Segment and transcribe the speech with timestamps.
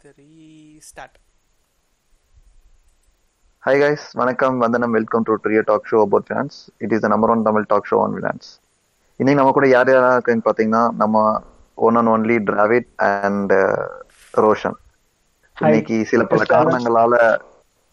[0.00, 0.28] Three
[0.88, 1.18] start
[3.62, 4.54] Hi guys, வணக்கம்.
[4.62, 6.54] வந்தனம் welcome to trio talk show about finance
[6.84, 8.48] it is the number one Tamil talk show on finance
[9.20, 11.16] இன்னைக்கு நம்ம கூட யார் யாரா இருக்குன்னு பார்த்தீங்கன்னா நம்ம
[11.78, 13.52] one and only Dravid and
[14.34, 14.78] Roshan
[15.56, 17.14] இன்னைக்கு சில பல காரணங்களால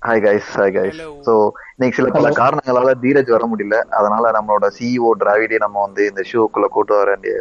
[0.02, 1.02] hi guys hi guys.
[1.28, 1.34] So
[1.76, 3.80] இன்னைக்கு சில பல காரணங்களால தீரஜ் வர முடியல.
[4.00, 7.36] அதனால நம்மளோட சிஇஓ டிராவிடே நம்ம வந்து இந்த ஷோக்குள்ள கூட்டு வர வேண்டிய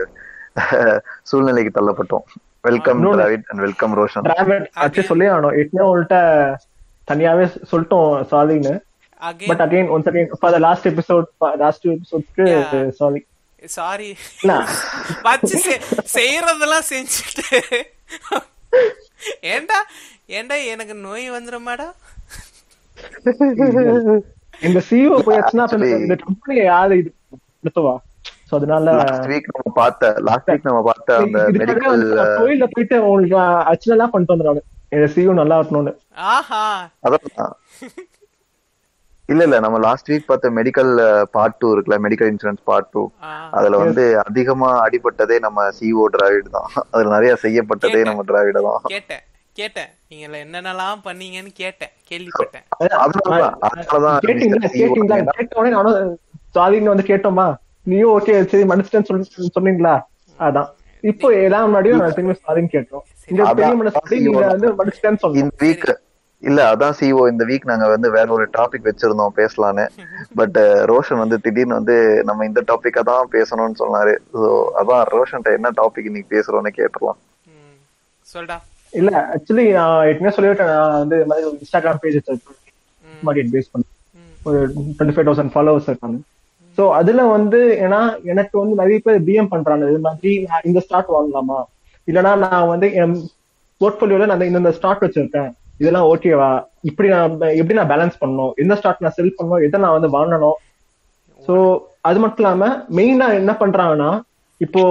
[1.31, 2.27] சூழ்நிலைக்கு தள்ளப்பட்டோம்.
[2.67, 6.19] Welcome Dravid and welcome Roshan travel actually சொல்லி ஆகணும் ஏற்கனவே உங்கள்கிட்ட
[7.09, 8.75] தனியாவே சொல்லிட்டோம் சாரின்னு
[9.47, 12.47] but again once again for the last episode last எபிசோட்க்கு.
[12.99, 13.21] Sorry
[13.69, 14.09] sorry
[15.25, 15.81] வச்சு செ-
[16.15, 17.61] செய்யறதெல்லாம் செஞ்சுட்டு
[19.51, 19.79] ஏண்டா
[20.31, 21.89] ஏண்டா எனக்கு நோய் வந்துருமாடா
[24.63, 25.65] இந்த சிஓ போயாச்சுன்னா
[25.99, 27.11] இந்த கம்பெனி யாரு இது
[27.57, 27.95] நடத்துவா
[28.51, 33.09] சோ அதனால லாஸ்ட் வீக் நம்ம பார்த்த லாஸ்ட் வீக் நம்ம பார்த்த அந்த மெடிக்கல் நான் கோயில்ல போயிட்டு
[33.09, 35.97] உங்களுக்கு ஆக்சுவலா எல்லாம் பண்ணிட்டு வந்துடுவாங்க இந்த சிஓ நல்லா இருக்கணும்னு.
[36.15, 36.89] ஆஹா.
[37.03, 37.51] அதான்.
[39.27, 43.11] இல்ல இல்ல நம்ம லாஸ்ட் வீக் பார்த்த மெடிக்கல் பார்ட் டூ இருக்குல்ல மெடிக்கல் இன்சூரன்ஸ் பார்ட் டூ.
[43.51, 46.85] அதுல வந்து அதிகமா அடிபட்டதே நம்ம சிஓ டிராவிட் தான்.
[46.91, 48.81] அதுல நிறைய செய்யப்பட்டதே நம்ம டிராவிட தான்.
[48.83, 49.21] கேட்டேன்.
[49.53, 49.87] கேட்டேன்.
[50.09, 51.89] நீங்க என்னென்னலாம் பண்ணீங்கன்னு கேட்டேன்.
[52.11, 52.65] கேள்விப்பட்டேன்.
[52.79, 54.69] அதனாலதான் கேட்டீங்களா?
[54.73, 55.17] கேட்டீங்களா?
[55.17, 56.19] ஏன்னா- கேட்ட உடனே நானும்
[56.55, 57.57] சாரின்னு வந்து கேட்டோமா?
[57.87, 60.01] நீயும் ஓகே சரி மன்னிச்சிட்டேன்னு சொல்லி சொன்னீங்களா?
[60.41, 60.69] அதான்.
[61.01, 62.03] இப்போ எல்லாம் முன்னாடியும்
[62.47, 63.05] சாரின்னு கேட்டோம்.
[63.43, 63.55] அதான்.
[63.55, 64.69] பெரிய மனசு நீங்க வந்து
[65.41, 65.87] இந்த வீக்
[66.43, 69.85] இல்ல அதான் சிஓ இந்த வீக் நாங்க வந்து வேற ஒரு டாபிக் வச்சிருந்தோம் பேசலான்னு.
[70.35, 70.59] பட்
[70.91, 74.15] ரோஷன் வந்து திடீர்னு வந்து நம்ம இந்த டாபிக்கா தான் பேசணும்னு சொன்னாரு.
[74.33, 77.19] சோ அதான் ரோஷன்ட்ட என்ன டாபிக் இன்னைக்கு பேசுறோம்னு கேட்டுடலாம்.
[77.47, 77.79] ம்.
[78.35, 78.57] சொல்டா.
[78.93, 80.75] இல்ல ஆக்சுவலி நான் ஏற்கனவே சொல்லிவிட்டேன்.
[80.75, 82.17] நான் வந்து இந்த மாதிரி ஒரு இன்ஸ்டாகிராம் பேஜ்
[83.55, 83.87] பேஸ் பண்ணி.
[84.43, 86.19] ஒரு டுவெண்ட்டி ஃபைவ் தௌசண்ட் ஃபாலோவர்ஸ் இருக்காங்க.
[86.77, 88.01] சோ அதுல வந்து ஏன்னா
[88.33, 89.85] எனக்கு வந்து நிறைய பேர் பிஎம் பண்றாங்க.
[89.93, 91.59] இது மாதிரி நான் இந்த ஸ்டாக் வாங்கலாமா?
[92.09, 93.15] இல்லனா நான் வந்து என்
[93.81, 95.51] போர்ட்போலியோல நான் இந்த ஸ்டாக் வச்சிருக்கேன்.
[95.81, 96.51] இதெல்லாம் ஓகேவா
[96.89, 98.53] இப்படி நான் எப்படி நான் பேலன்ஸ் பண்ணணும்?
[98.63, 99.65] எந்த ஸ்டாக் நான் செல் பண்ணணும்?
[99.67, 100.59] எதை நான் வந்து வாங்கணும்?
[101.47, 101.55] சோ
[102.09, 104.11] அது மட்டும் இல்லாம மெயினா என்ன பண்றாங்கன்னா
[104.61, 104.83] இப்போ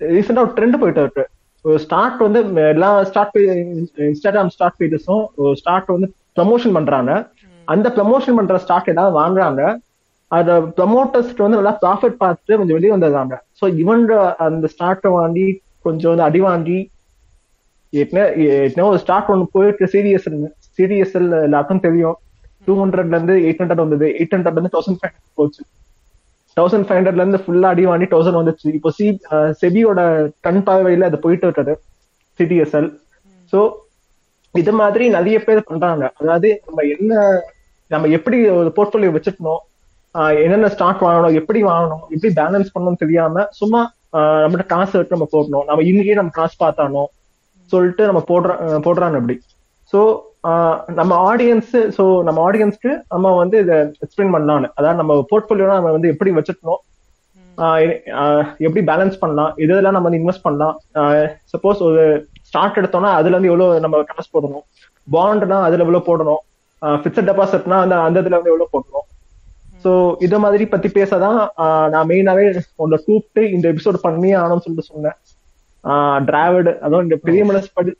[0.00, 1.24] ரீசெண்டா ஒரு ட்ரெண்ட் போயிட்டு இருக்கு.
[1.84, 2.40] ஸ்டார்ட் வந்து
[2.74, 3.36] எல்லா ஸ்டார்ட்
[4.10, 5.24] இன்ஸ்டாகிராம் ஸ்டார்ட் பேஜஸும்
[5.60, 6.08] ஸ்டார்ட் வந்து
[6.38, 7.12] ப்ரமோஷன் பண்றாங்க.
[7.68, 9.62] அந்த ப்ரமோஷன் பண்ற ஸ்டாக் ஏதாவது வாங்குறாங்க.
[10.36, 14.04] அத ப்ரமோட்டர்ஸ்க்கு வந்து நல்லா ப்ராஃபிட் பார்த்துட்டு கொஞ்சம் வெளியே வந்துடுறாங்க ஸோ இவன்
[14.46, 15.46] அந்த ஸ்டார்ட்டை வாங்கி
[15.86, 16.78] கொஞ்சம் வந்து அடி வாங்கி
[17.92, 20.38] ஏற்கனவே ஒரு ஸ்டார்ட் ஒன்று போயிட்டு சிடிஎஸ்எல்
[20.76, 22.16] சிடிஎஸ்எல் எல்லாருக்கும் தெரியும்.
[22.66, 24.06] டூ ஹண்ட்ரட்ல இருந்து எயிட் ஹண்ட்ரட் வந்தது.
[24.18, 25.62] எயிட் ஹண்ட்ரட்ல இருந்து தௌசண்ட் ஃபைவ் ஹண்ட்ரட் போச்சு.
[26.56, 28.68] தௌசண்ட் ஃபைவ் ஹண்ட்ரட்ல இருந்து ஃபுல்லா அடி வாங்கி தௌசண்ட் வந்துச்சு.
[28.78, 29.06] இப்போ சி
[29.60, 30.00] செபியோட
[30.46, 31.74] கண் பார்வையில அது போயிட்டு விட்டது
[32.38, 32.88] சிடிஎஸ்எல்
[33.52, 33.60] ஸோ
[34.54, 36.04] இது மாதிரி நிறைய பேர் பண்றாங்க.
[36.20, 37.12] அதாவது நம்ம என்ன
[37.90, 39.62] நம்ம எப்படி ஒரு போர்ட்போலியோ வச்சுக்கணும்
[40.44, 43.80] என்னென்ன ஸ்டாக் வாங்கணும் எப்படி வாங்கணும் எப்படி பேலன்ஸ் பண்ணணும்னு தெரியாம சும்மா
[44.42, 45.64] நம்மகிட்ட காசு எடுத்து நம்ம போடணும்.
[45.68, 47.04] நம்ம இன்னைக்கே நம்ம காசு பார்த்தானோ
[47.72, 49.36] சொல்லிட்டு நம்ம போடுற போடுறாங்க அப்படி.
[49.92, 50.00] ஸோ
[50.98, 54.68] நம்ம ஆடியன்ஸ் ஸோ நம்ம ஆடியன்ஸ்க்கு நம்ம வந்து இதை எக்ஸ்பிளைன் பண்ணலாம்னு.
[54.74, 56.32] அதாவது நம்ம போர்ட்போலியோ நம்ம வந்து எப்படி
[57.58, 59.52] ஆஹ் எப்படி பேலன்ஸ் பண்ணலாம்.
[59.56, 60.76] இதெல்லாம் நம்ம வந்து இன்வெஸ்ட் பண்ணலாம்.
[61.52, 62.04] சப்போஸ் ஒரு
[62.48, 64.64] ஸ்டார்ட் எடுத்தோம்னா அதுல இருந்து எவ்வளவு நம்ம காசு போடணும்.
[65.08, 66.42] பாண்ட்னா அதுல எவ்வளவு போடணும்.
[66.82, 69.06] ஃபிக்ஸட் டெபாசிட்னா அந்த அந்த இதுல வந்து எவ்வளவு போடணும்.
[69.84, 71.48] ஸோ இத மாதிரி பத்தி பேசதான்
[71.88, 75.16] நான் மெயினாவே உங்களை கூப்பிட்டு இந்த எபிசோட் பண்ணி ஆனோம்னு சொல்லிட்டு சொன்னேன்.
[76.28, 77.96] டிராவிட் அதுவும் இந்த பெரிய மனசு படி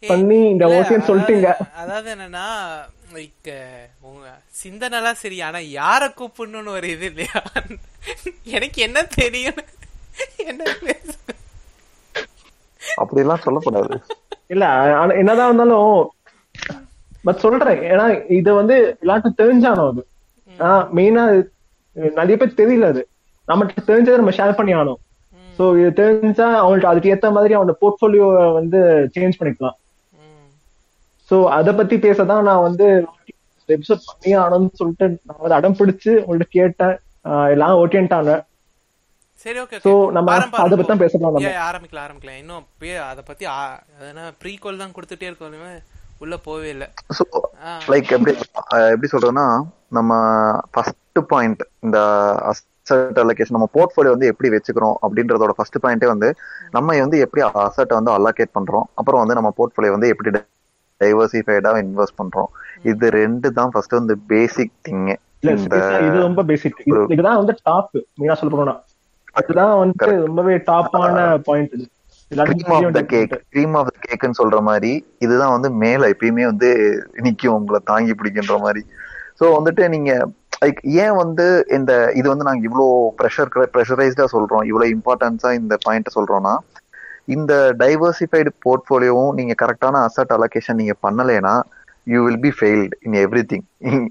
[0.00, 1.48] பண்ணி இந்த ஓகேன்னு சொல்லிட்டீங்க.
[1.84, 2.46] அதாவது- என்னன்னா
[3.12, 3.50] லைக்
[4.00, 4.26] உங்க
[4.62, 7.42] சிந்தனைலாம் சரி ஆனா யார கூப்பிடணும்னு ஒரு இது இல்லையா?
[8.44, 9.54] எனக்கு என்ன தெரியும்
[10.36, 10.64] என்ன
[12.96, 14.00] அப்படிலாம் சொல்லக்கூடாது.
[14.46, 16.12] இல்ல ஆனா என்னதான் இருந்தாலும்
[17.24, 20.06] பட் சொல்றேன் ஏன்னா இது வந்து எல்லாருக்கும் தெரிஞ்சானோ அது.
[20.96, 21.22] மெயினா
[22.18, 23.02] நிறைய பேர் தெரியல அது.
[23.48, 25.00] நம்மகிட்ட தெரிஞ்சதை நம்ம ஷேர் பண்ணி ஆனோம்
[25.58, 28.28] சோ இது தெரிஞ்சா அவங்களுக்கு அதுக்கு ஏத்த மாதிரி அவனோட போர்ட்போலியோ
[28.58, 28.78] வந்து
[29.14, 29.76] சேஞ்ச் பண்ணிக்கலாம்.
[31.30, 32.86] சோ அத பத்தி பேசதான் நான் வந்து
[33.68, 36.96] எபிசோட் பண்ணி ஆனோம்னு சொல்லிட்டு நான் வந்து அடம் பிடிச்சு உங்கள்ட்ட கேட்டேன்.
[37.28, 38.32] ஆஹ் எல்லாம் ஓகேன்ட்டாங்க
[39.44, 41.52] சரி ஓகே So, நம்ம அதை பத்தி தான் பேசலாம் நம்ம.
[41.68, 42.40] ஆரம்பிக்கலாம் ஆரம்பிக்கலாம்.
[42.42, 42.66] இன்னும்
[43.10, 45.56] அத பத்தி அதனா ப்ரீகால் தான் கொடுத்துட்டே இருக்கோம்
[46.22, 46.84] உள்ள போவே இல்ல.
[47.92, 48.32] லைக் எப்படி
[48.92, 49.46] எப்படி சொல்றதுன்னா
[49.98, 50.12] நம்ம
[50.74, 51.98] ஃபர்ஸ்ட் பாயிண்ட் இந்த
[52.50, 56.28] அசட் அலோகேஷன் நம்ம போர்ட்ஃபோலியோ வந்து எப்படி வச்சுக்கிறோம் அப்படின்றதோட ஃபர்ஸ்ட் பாயிண்டே வந்து
[56.76, 58.86] நம்ம வந்து எப்படி அசட்டை வந்து அலோகேட் பண்றோம்.
[59.00, 60.30] அப்புறம் வந்து நம்ம போர்ட்ஃபோலியோ வந்து எப்படி
[61.00, 62.50] டைவர்சிஃபைடா இன்வெஸ்ட் பண்றோம்.
[62.90, 65.04] இது ரெண்டு தான் ஃபர்ஸ்ட் வந்து பேசிக் திங்
[65.44, 66.80] இது ரொம்ப பேசிக்
[67.14, 68.74] இதுதான் வந்து டாப் மீனா சொல்ல போனா
[69.38, 71.16] அதுதான் வந்து ரொம்பவே டாப்பான
[71.48, 71.74] point
[72.40, 73.34] cream of the cake.
[73.54, 74.92] Cream of the கேக்னு சொல்ற மாதிரி
[75.24, 76.68] இதுதான் வந்து மேல எப்பயுமே வந்து
[77.26, 78.82] நிக்கும் உங்களை தாங்கி பிடிக்கின்ற மாதிரி.
[79.40, 80.12] சோ வந்துட்டு நீங்க
[80.62, 81.46] லைக் ஏன் வந்து
[81.76, 82.86] இந்த இது வந்து நாங்க இவ்வளோ
[83.20, 86.54] ப்ரெஷர் ப்ரெஷரைஸ்டா சொல்றோம் இவ்வளவு இம்பார்ட்டன்ஸா இந்த பாயிண்ட் சொல்றோம்னா
[87.34, 87.52] இந்த
[87.82, 91.54] டைவர்சிஃபைடு போர்ட்ஃபோலியோவும் நீங்க கரெக்டான அசட் அலோகேஷன் நீங்க பண்ணலைன்னா
[92.06, 93.18] you will be failed in
[93.50, 93.66] everything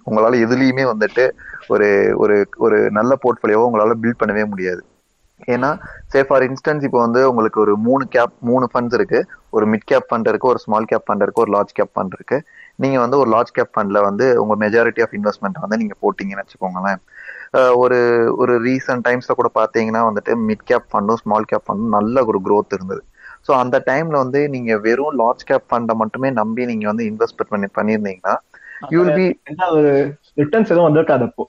[0.07, 1.23] உங்களால எதுலயுமே வந்துட்டு
[1.67, 1.87] ஒரு
[2.23, 4.81] ஒரு ஒரு நல்ல போர்ட்ஃபோலியோவை உங்களால பில்ட் பண்ணவே முடியாது.
[5.53, 5.69] ஏன்னா
[6.13, 9.19] சே ஃபார் இன்ஸ்டன்ஸ் இப்போ வந்து உங்களுக்கு ஒரு மூணு கேப் மூணு ஃபண்ட்ஸ் இருக்கு.
[9.55, 12.37] ஒரு மிட் கேப் ஃபண்ட் இருக்கு ஒரு ஸ்மால் கேப் ஃபண்ட் இருக்கு ஒரு லார்ஜ் கேப் ஃபண்ட் இருக்கு.
[12.79, 17.01] நீங்க வந்து ஒரு லார்ஜ் கேப் ஃபண்ட்ல வந்து உங்க மெஜாரிட்டி ஆஃப் இன்வெஸ்ட்மெண்ட் வந்து நீங்க போட்டீங்கன்னு வச்சுக்கோங்களேன்.
[17.83, 17.99] ஒரு
[18.41, 22.73] ஒரு ரீசன்ட் டைம்ஸ்ல கூட பாத்தீங்கன்னா வந்துட்டு மிட் கேப் ஃபண்டும் ஸ்மால் கேப் ஃபண்டும் நல்ல ஒரு growth
[22.77, 23.01] இருந்தது.
[23.47, 27.69] ஸோ அந்த டைம்ல வந்து நீங்க வெறும் லார்ஜ் கேப் ஃபண்டை மட்டுமே நம்பி நீங்க வந்து இன்வெஸ்ட் பண்ணி
[27.77, 28.35] பண்ணியிருந்தீங்கன்னா
[28.93, 29.25] யூ வில் பி
[29.77, 29.89] ஒரு
[30.41, 31.43] ரிட்டர்ன்ஸ் எதுவும் வந்திருக்காது அப்போ.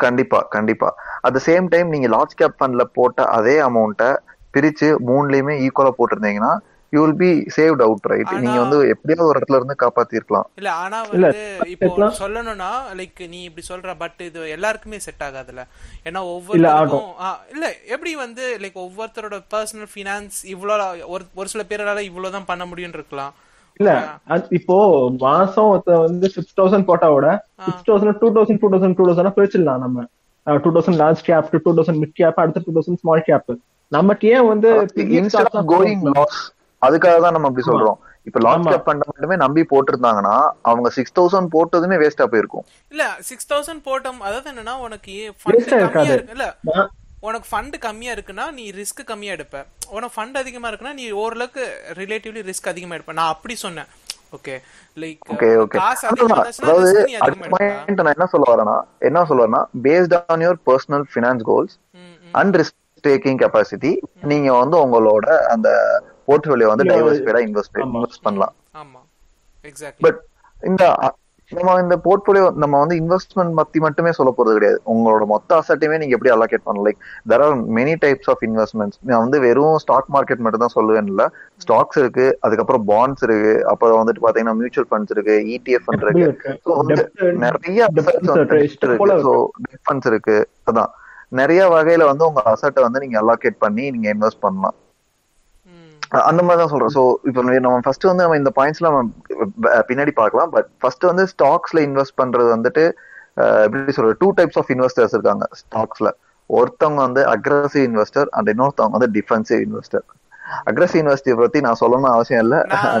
[0.00, 0.88] கண்டிப்பா கண்டிப்பா.
[1.26, 4.10] அட் த சேம் டைம் நீங்க லார்ஜ் கேப் ஃபண்ட்ல போட்ட அதே அமௌண்ட்டை
[4.54, 6.52] பிரிச்சு மூணுலயுமே ஈக்குவலா போட்டிருந்தீங்கன்னா
[6.92, 10.46] you will be saved out right நீங்க வந்து எப்படியாவது ஒரு இடத்துல இருந்து காப்பாத்திருக்கலாம்.
[10.60, 11.42] இல்ல ஆனா வந்து
[11.74, 12.70] இப்போ சொல்லணும்னா
[13.00, 15.64] லைக் நீ இப்படி சொல்ற பட் இது எல்லாருக்குமே செட் ஆகாதுல்ல.
[16.08, 17.12] ஏன்னா இல்ல, ஒவ்வொருத்தருக்கும்
[17.54, 20.76] இல்ல எப்படி வந்து லைக் ஒவ்வொருத்தரோட பர்சனல் ஃபினான்ஸ் இவ்வளோ
[21.14, 23.34] ஒரு ஒரு சில பேரால இவ்வளவுதான் பண்ண முடியும்னு இருக்கலாம்.
[23.80, 23.92] இல்ல
[24.58, 24.76] இப்போ
[25.24, 25.70] மாசம்
[26.06, 27.28] வந்து six thousand போட்டாவோட
[27.66, 30.06] six thousand two thousand two thousand two thousand பிரிச்சிடலாம் நம்ம.
[30.46, 33.50] Two thousand large cap two thousand mid cap அடுத்த டூ தௌசண்ட் ஸ்மால் கேப்
[33.92, 34.68] நமக்கு ஏன் வந்து
[35.72, 36.40] கோயிங் லாஸ்
[36.82, 37.98] அதுக்காக தான் நம்ம அப்படி சொல்றோம்.
[38.28, 38.70] இப்ப ஆமா.
[38.72, 40.36] கேப் மட்டுமே நம்பி போட்டிருந்தாங்கன்னா
[40.70, 42.64] அவங்க சிக்ஸ் தௌசண்ட் போட்டதுமே வேஸ்டா போயிருக்கும்.
[42.92, 45.12] இல்ல சிக்ஸ் தௌசண்ட் போட்டோம் அதாவது என்னன்னா உனக்கு
[46.34, 46.46] இல்ல
[47.26, 49.58] உனக்கு ஃபண்ட் கம்மியா இருக்குன்னா நீ ரிஸ்க் கம்மியா எடுப்ப.
[49.96, 51.64] உனக்கு ஃபண்ட் அதிகமா இருக்குன்னா நீ ஓரளவுக்கு
[52.00, 53.12] ரிலேட்டிவ்லி ரிஸ்க் அதிகமா எடுப்ப.
[53.18, 53.88] நான் அப்படி சொன்னேன்.
[54.36, 54.54] ஓகே
[55.02, 56.06] லைக் ஓகே ஓகே காசு
[58.00, 58.76] நான் என்ன சொல்ல வரேன்னா
[59.08, 61.74] என்ன சொல்ல வரேன்னா based on your personal finance goals.
[62.40, 62.78] And risk
[63.08, 63.92] taking capacity
[64.32, 65.68] நீங்க வந்து உங்களோட அந்த
[66.28, 67.78] போர்ட்ஃபோலியோ வந்து டைவர்சிஃபைடா இன்வெஸ்ட்.
[67.86, 68.54] இன்வெஸ்ட் பண்ணலாம்.
[68.82, 69.00] ஆமா.
[69.70, 70.20] எக்ஸாக்ட்லி பட்
[70.70, 70.84] இந்த
[71.50, 74.78] நம்ம இந்த போர்ட்ஃபோலியோ நம்ம வந்து இன்வெஸ்ட்மெண்ட் பத்தி மட்டுமே சொல்ல போறது கிடையாது.
[74.92, 77.00] உங்களோட மொத்த அசட்டையுமே நீங்க எப்படி அலோகேட் பண்ணலாம் like
[77.30, 81.24] there are many types of investments நான் வந்து வெறும் ஸ்டாக் மார்க்கெட் மட்டும் தான் சொல்லுவேன் இல்ல.
[81.64, 86.52] ஸ்டாக்ஸ் இருக்கு அதுக்கப்புறம் பாண்ட்ஸ் இருக்கு அப்புறம் வந்துட்டு பாத்தீங்கன்னா மியூச்சுவல் ஃபண்ட்ஸ் இருக்கு இடிஎஃப் ஃபண்ட் எப்படி இருக்கு.
[86.82, 87.02] வந்து
[87.46, 87.88] நிறைய
[89.86, 90.38] ஃபண்ட்ஸ் இருக்கு.
[90.70, 90.92] அதான்.
[91.40, 94.76] நிறைய வகையில வந்து உங்க அசட்டை வந்து நீங்க அலோகேட் பண்ணி நீங்க இன்வெஸ்ட் பண்ணலாம்.
[96.28, 96.92] அந்த மாதிரி தான் சொல்றேன்.
[96.94, 99.02] ஸோ இப்போ நம்ம ஃபர்ஸ்ட் வந்து நம்ம இந்த பாயிண்ட்ஸ்ல நம்ம
[99.88, 100.50] பின்னாடி பார்க்கலாம்.
[100.56, 102.84] பட் ஃபர்ஸ்ட் வந்து ஸ்டாக்ஸ்ல இன்வெஸ்ட் பண்றது வந்துட்டு
[103.64, 105.44] எப்படி சொல்றது டூ டைப்ஸ் ஆஃப் இன்வெஸ்டர்ஸ் இருக்காங்க.
[105.62, 106.08] ஸ்டாக்ஸ்ல
[106.50, 110.06] ஒருத்தவங்க வந்து அக்ரஸிவ் இன்வெஸ்டர் அண்ட் இன்னொருத்தவங்க வந்து டிஃபென்சிவ் இன்வெஸ்டர்
[110.70, 112.56] அக்ரஸிவ் இன்வெஸ்டர் பத்தி நான் சொல்லணும்னு அவசியம் இல்ல.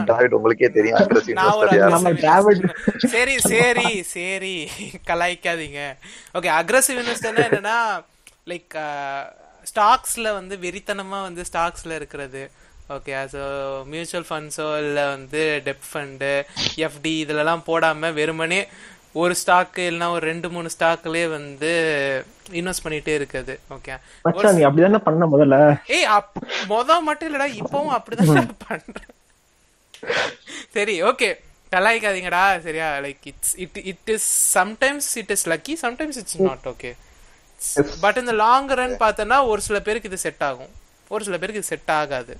[0.08, 2.70] டிராவிட் உங்களுக்கே தெரியும் அக்ரஸிவ் இன்வெஸ்டர்.
[3.14, 4.54] சரி சரி சரி.
[5.10, 5.80] கலாய்க்காதீங்க.
[6.38, 7.76] ஓகே அக்ரஸிவ் இன்வெஸ்டர்னா என்னன்னா
[8.52, 8.76] லைக்
[9.70, 12.42] ஸ்டாக்ஸ்ல வந்து வெறித்தனமா வந்து ஸ்டாக்ஸ்ல இருக்கிறது.
[12.96, 13.42] ஓகே ஸோ
[13.92, 16.30] மியூச்சுவல் ஃபண்ட்ஸோ இல்லை வந்து டெப் ஃபண்டு
[16.86, 18.60] எஃப்டி இதுலலாம் போடாம வெறுமனே
[19.20, 21.70] ஒரு ஸ்டாக் இல்லைன்னா ஒரு ரெண்டு மூணு ஸ்டாக்லயே வந்து
[22.58, 23.54] இன்வெஸ்ட் பண்ணிட்டே இருக்குது.
[23.76, 23.94] ஓகே
[24.58, 25.56] நீ அப்படிதானே பண்ண முதல்ல?
[25.96, 26.08] ஏய்
[26.72, 29.14] மொத மட்டும் இல்லடா இப்பவும் அப்படிதான் பண்றேன்
[30.76, 31.28] சரி ஓகே
[31.72, 32.86] கலாய்க்காதீங்கடா சரியா?
[33.06, 34.28] Like it's it it is
[34.58, 36.92] sometimes it is lucky sometimes it's not okay
[38.04, 40.72] but இந்த லாங் ரன் பார்த்தோன்னா ஒரு சில பேருக்கு இது செட் ஆகும்.
[41.14, 42.34] ஒரு சில பேருக்கு இது செட் ஆகாது.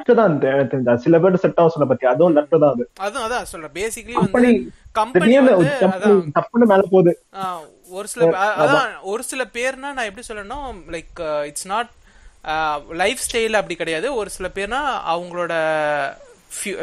[0.00, 0.34] லட்டு தான்
[0.72, 2.84] தெரிஞ்சா சில பேர் செட் ஆகும் சொன்ன பத்தி அதுவும் லட்டு தான் அது.
[3.06, 3.74] அதுவும் அதான் சொல்றேன்.
[3.78, 4.50] பேசிக்கலி வந்து
[4.98, 5.34] கம்பெனி
[6.36, 7.12] டப்புன்னு மேல போகுது.
[7.98, 8.26] ஒரு சில
[8.64, 8.90] அதான்.
[9.12, 11.20] ஒரு சில பேர்னா நான் எப்படி சொல்லணும் like
[11.50, 11.90] it's not
[13.02, 14.08] lifestyle அப்படி கிடையாது.
[14.20, 14.80] ஒரு சில பேர்னா
[15.14, 15.52] அவங்களோட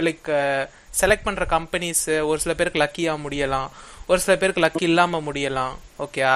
[0.07, 0.29] லைக்
[1.01, 3.69] செலக்ட் பண்ற கம்பெனிஸ் ஒரு சில பேருக்கு லக்கியா முடியலாம்.
[4.11, 5.75] ஒரு சில பேருக்கு லக்கி இல்லாம முடியலாம்.
[6.05, 6.35] ஓகேயா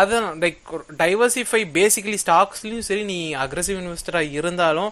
[0.00, 0.70] அதான் லைக்
[1.02, 4.90] டைவர்சிஃபை பேசிக்கலி ஸ்டாக்ஸ்லயும் சரி நீ அக்ரஸிவ் இன்வெஸ்டரா இருந்தாலும்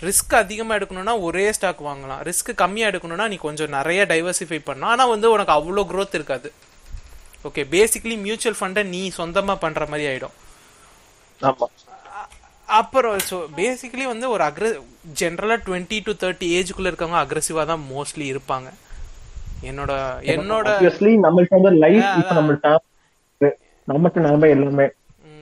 [0.00, 2.32] ரிஸ்க் அதிகமா எடுக்கணும்னா ஒரே ஸ்டாக் வாங்கலாம்.
[2.32, 4.90] ரிஸ்க் கம்மியா எடுக்கணும்னா நீ கொஞ்சம் நிறைய டைவர்சிஃபை பண்ணலாம்.
[4.90, 6.52] ஆனா வந்து உனக்கு அவ்வளோ growth இருக்காது.
[7.44, 10.30] ஓகே பேசிக்கலி மியூச்சுவல் ஃபண்டை நீ சொந்தமா பண்ற மாதிரி ஆயிடும்.
[11.42, 11.62] ஆமா.
[11.62, 11.68] அ-
[12.66, 14.82] அப்புறம் ஸோ பேசிக்கலி வந்து ஒரு அக்ர
[15.20, 18.70] ஜென்ரலாக டுவெண்ட்டி டு தேர்ட்டி ஏஜுக்குள்ள இருக்கவங்க அக்ரெசிவா தான் மோஸ்ட்லி இருப்பாங்க.
[19.62, 22.78] என்னோட என்னோட நம்மளுக்கு வந்து லைஃப் இப்ப நம்மள்ட்ட
[23.84, 24.88] நமக்கு நம்ம எல்லாமே.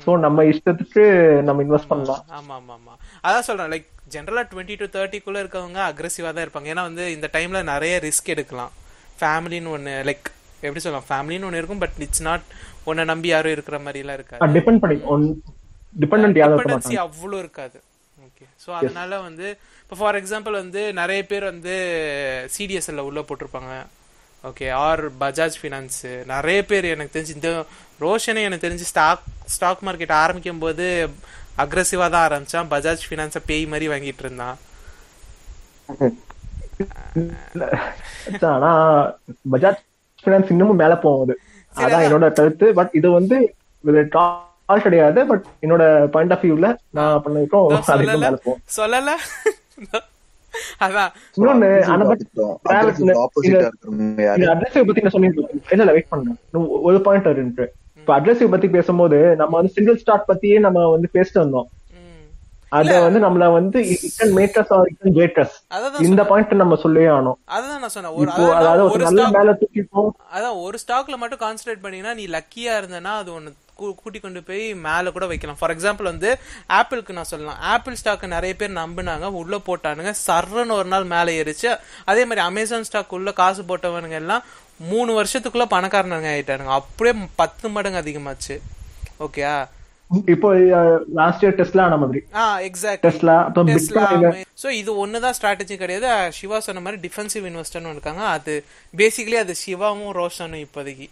[0.06, 2.24] சோ நம்ம இஷ்டத்துக்கு நம்ம இன்வெஸ்ட் பண்ணலாம்.
[2.30, 3.26] ஆமா ஆமா ஆமா.
[3.26, 6.68] அதான் சொல்றேன் லைக் ஜென்ரலா டுவெண்ட்டி டு தேர்ட்டிக்குள்ள இருக்கவங்க அக்ரெசிவா தான் இருப்பாங்க.
[6.72, 8.72] ஏன்னா வந்து இந்த டைம்ல நிறைய ரிஸ்க் எடுக்கலாம்.
[9.20, 10.28] ஃபேமிலின்னு ஒன்னு லைக்
[10.66, 11.08] எப்படி சொல்லலாம்?
[11.10, 12.46] ஃபேமிலின்னு ஒன்னு இருக்கும் பட் இட்ஸ் நாட்
[12.90, 14.96] உன்னை நம்பி யாரும் இருக்கிற மாதிரி எல்லாம் இருக்காது டிபெண்ட் பண்ணி
[16.04, 17.78] டிபெண்டன்சி அவ்வளோ இருக்காது.
[18.26, 19.46] ஓகே ஸோ அதனால வந்து
[19.82, 21.74] இப்போ ஃபார் எக்ஸாம்பிள் வந்து நிறைய பேர் வந்து
[22.56, 23.74] சிடிஎஸ்எல்ல உள்ள போட்டிருப்பாங்க.
[24.50, 26.00] ஓகே ஆர் பஜாஜ் ஃபினான்ஸ்
[26.32, 27.50] நிறைய பேர் எனக்கு தெரிஞ்சு இந்த
[28.04, 30.86] ரோஷனே எனக்கு தெரிஞ்சு ஸ்டாக் ஸ்டாக் மார்க்கெட் ஆரம்பிக்கும் போது
[31.58, 32.54] அக்ரெசிவா தான் ஆரம்பிச்சான்.
[32.54, 34.56] பஜாஜ் ஃபினான்ஸை பேய் மாதிரி வாங்கிட்டு இருந்தான்.
[38.40, 39.12] ஆனா
[39.52, 39.76] பஜாஜ்
[40.24, 41.38] பினான்ஸ் இன்னமும் மேல போகுது.
[41.76, 42.74] அதான் என்னோட கருத்து.
[42.74, 45.26] பட் இது வந்து ஃபால்ட் கிடையாது.
[45.26, 48.06] பட் என்னோட பாயிண்ட் ஆஃப் வியூல நான் பண்ணிருக்கோம் அதுக்கு சொல்லல.
[48.06, 48.60] மேல போகும்.
[48.76, 49.08] சொல்லல.
[50.80, 51.08] அதான்.
[51.36, 54.40] இன்னொன்னு Annabelle Travis இந்த- ஆப்போசிட்டா இருக்கிறவங்க யாரு?
[54.40, 56.38] இந்த அட்ரஸிவ் பத்தி நான் சொல்லிட்டு இல்ல இல்ல வெயிட் பண்ணுங்க
[56.82, 57.74] ஒரு பாயிண்ட் இருக்கு
[58.06, 61.66] இப்ப அட்ரஸிவ் பத்தி பேசும்போது நம்ம வந்து சிங்கிள் ஸ்டார்ட் பத்தியே நம்ம வந்து பேசிட்டு வந்தோம்.
[62.76, 67.82] அத வந்து நம்மள வந்து இக்கன் மேட்டர்ஸ் ஆர் கிரேட்டர்ஸ் அதான் இந்த பாயிண்ட் நம்ம சொல்லவே ஆனோம் அதான்
[67.82, 68.16] நான் சொன்னேன்.
[68.20, 73.14] ஒரு அதாவது ஒரு நல்ல மேல தூக்கிப்போம் அதான் ஒரு ஸ்டாக்ல மட்டும் கான்சென்ட்ரேட் பண்ணீங்கன்னா நீ லக்கியா இருந்தனா
[73.22, 75.58] அது ஒன்னு கூட்டி கொண்டு போய் மேல கூட வைக்கலாம்.
[75.60, 76.30] ஃபார் எக்ஸாம்பிள் வந்து
[76.76, 77.58] ஆப்பிளுக்கு நான் சொல்லலாம்.
[77.72, 79.26] ஆப்பிள் ஸ்டாக் நிறைய பேர் நம்பினாங்க.
[79.40, 80.12] உள்ள போட்டானுங்க.
[80.26, 81.70] சர்றன்னு ஒரு நாள் மேல ஏறிச்சு.
[82.10, 84.44] அதே மாதிரி அமேசான் ஸ்டாக் உள்ள காசு போட்டவனுங்க எல்லாம்
[84.90, 86.74] மூணு வருஷத்துக்குள்ள பணக்காரனுங்க ஆயிட்டானுங்க.
[86.80, 88.56] அப்படியே பத்து மடங்கு அதிகமாச்சு.
[89.26, 89.56] ஓகேயா?
[90.32, 90.48] இப்போ
[91.18, 92.20] லாஸ்ட் இயர் டெஸ்ட்ல ஆன மாதிரி.
[92.40, 96.10] ஆ எக்ஸாக்ட் டெஸ்லா அப்புறம் பிட்காயின் சோ இது ஒண்ணுதான் ஸ்ட்ராட்டஜி கிடையாது.
[96.38, 98.24] சிவா சொன்ன மாதிரி டிஃபென்சிவ் இன்வெஸ்டர்னு இருக்காங்க.
[98.36, 98.52] அது
[99.00, 101.08] பேசிக்கலி அது சிவாவும் ரோஷனும் இப்போதைக்கு.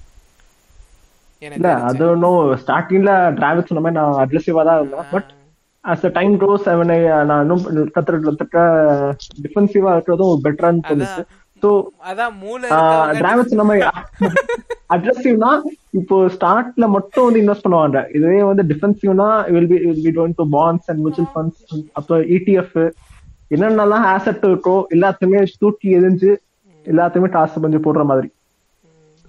[1.42, 5.08] இல்ல அது ஒன்றும் ஸ்டார்டிங்ல டிராவல் சொன்ன மாதிரி நான் அக்ரெசிவா தான் இருந்தேன்.
[5.14, 5.30] But
[5.84, 6.98] as the time grows அவனை
[7.30, 7.64] நான் இன்னும்
[7.96, 8.58] கத்துற கத்துக்க
[9.46, 11.24] டிஃபென்சிவா இருக்கிறதும் பெட்டரான்னு தோணுச்சு.
[12.10, 12.68] அதான் மூளை
[13.50, 13.84] சொன்ன மாதிரி
[14.94, 15.50] அக்ரெசிவ்னா
[15.98, 17.98] இப்போ ஸ்டார்ட்ல மட்டும் வந்து இன்வெஸ்ட் பண்ணுவாங்க.
[18.16, 21.62] இதுவே வந்து டிஃபென்சிவ்னா will be will be going to bonds and mutual funds
[21.98, 22.76] அப்புறம் இடிஎஃப்
[23.54, 26.30] என்னென்னலாம் ஆசெட் இருக்கோ எல்லாத்தையுமே தூக்கி எரிஞ்சு
[26.86, 28.28] எல்லாத்தையுமே டாஸ் பண்ணி போடுற மாதிரி.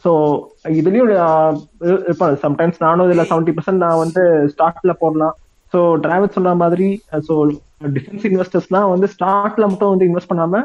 [0.03, 0.11] ஸோ
[0.79, 1.09] இதுலயும்
[2.07, 5.35] இருப்பாங்க சம்டைம்ஸ் நானும் இதுல செவன்டி பர்சன்ட் நான் வந்து ஸ்டார்ட்ல போடலாம்.
[5.73, 6.89] ஸோ டிராவல் சொன்ன மாதிரி
[7.27, 7.35] ஸோ
[7.97, 10.61] டிஃபென்ஸ் இன்வெஸ்டர்ஸ்லாம் வந்து ஸ்டார்ட்ல மட்டும் வந்து இன்வெஸ்ட் பண்ணாம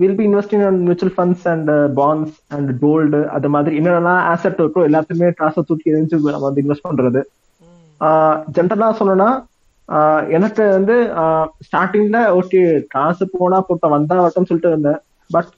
[0.00, 4.82] will be investing on mutual funds and bonds and gold அது மாதிரி என்னென்னலாம் ஆசெட் இருக்கோ
[4.88, 7.22] எல்லாத்தையுமே ட்ராஸை தூக்கி எரிஞ்சு நம்ம வந்து இன்வெஸ்ட் பண்றது.
[8.56, 9.30] ஜென்ரலா சொல்லணும்னா
[10.36, 10.96] எனக்கு வந்து
[11.66, 12.60] ஸ்டார்டிங்ல ஓகே
[12.94, 15.00] காசு போனா போட்ட வந்தா வட்டம் சொல்லிட்டு இருந்தேன்.
[15.34, 15.50] பட்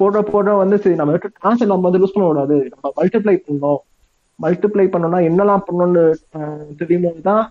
[0.00, 3.80] போட போட வந்து சரி நம்ம காசு நம்ம வந்து லூஸ் பண்ண கூடாது நம்ம மல்டிப்ளை பண்ணணும்.
[4.38, 6.04] மல்டிப்ளை பண்ணோம்னா என்னெல்லாம் பண்ணணும்னு
[6.82, 7.42] தெரியுமோ தான்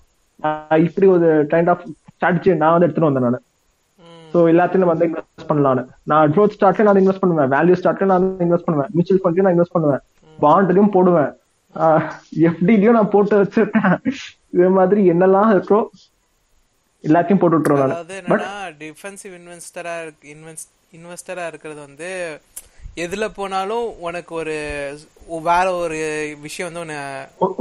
[0.86, 3.46] இப்படி ஒரு கைண்ட் ஆஃப் ஸ்ட்ராட்டஜி நான் வந்து எடுத்துட்டு வந்தேன் நான்.
[4.34, 7.50] ஸோ எல்லாத்தையும் வந்து இன்வெஸ்ட் பண்ணலான்னு நான் க்ரோத் ஸ்டார்ட்ல நான் இன்வெஸ்ட் பண்ணுவேன்.
[7.56, 8.92] வேல்யூ ஸ்டார்ட்ல நான் இன்வெஸ்ட் பண்ணுவேன்.
[8.96, 10.04] மியூச்சுவல் ஃபண்ட்லயும் நான் இன்வெஸ்ட் பண்ணுவேன்.
[10.40, 11.32] பாண்ட்லயும் போடுவேன்.
[12.50, 13.96] எஃப்டிலயும் நான் போட்டு வச்சிருக்கேன்
[14.54, 15.80] இதே மாதிரி என்னெல்லாம் இருக்கோ
[17.04, 19.96] எல்லாத்தையும் போட்டு விட்டுருவேன் அதாவது என்னன்னா டிஃபென்சிவ் இன்வெஸ்டரா
[20.34, 22.10] இன்வெஸ்ட் இன்வெஸ்டரா இருக்கிறது வந்து
[22.98, 24.56] எதுல போனாலும் உனக்கு ஒரு
[25.48, 25.98] வேற ஒரு
[26.42, 27.00] விஷயம் வந்து உன்னை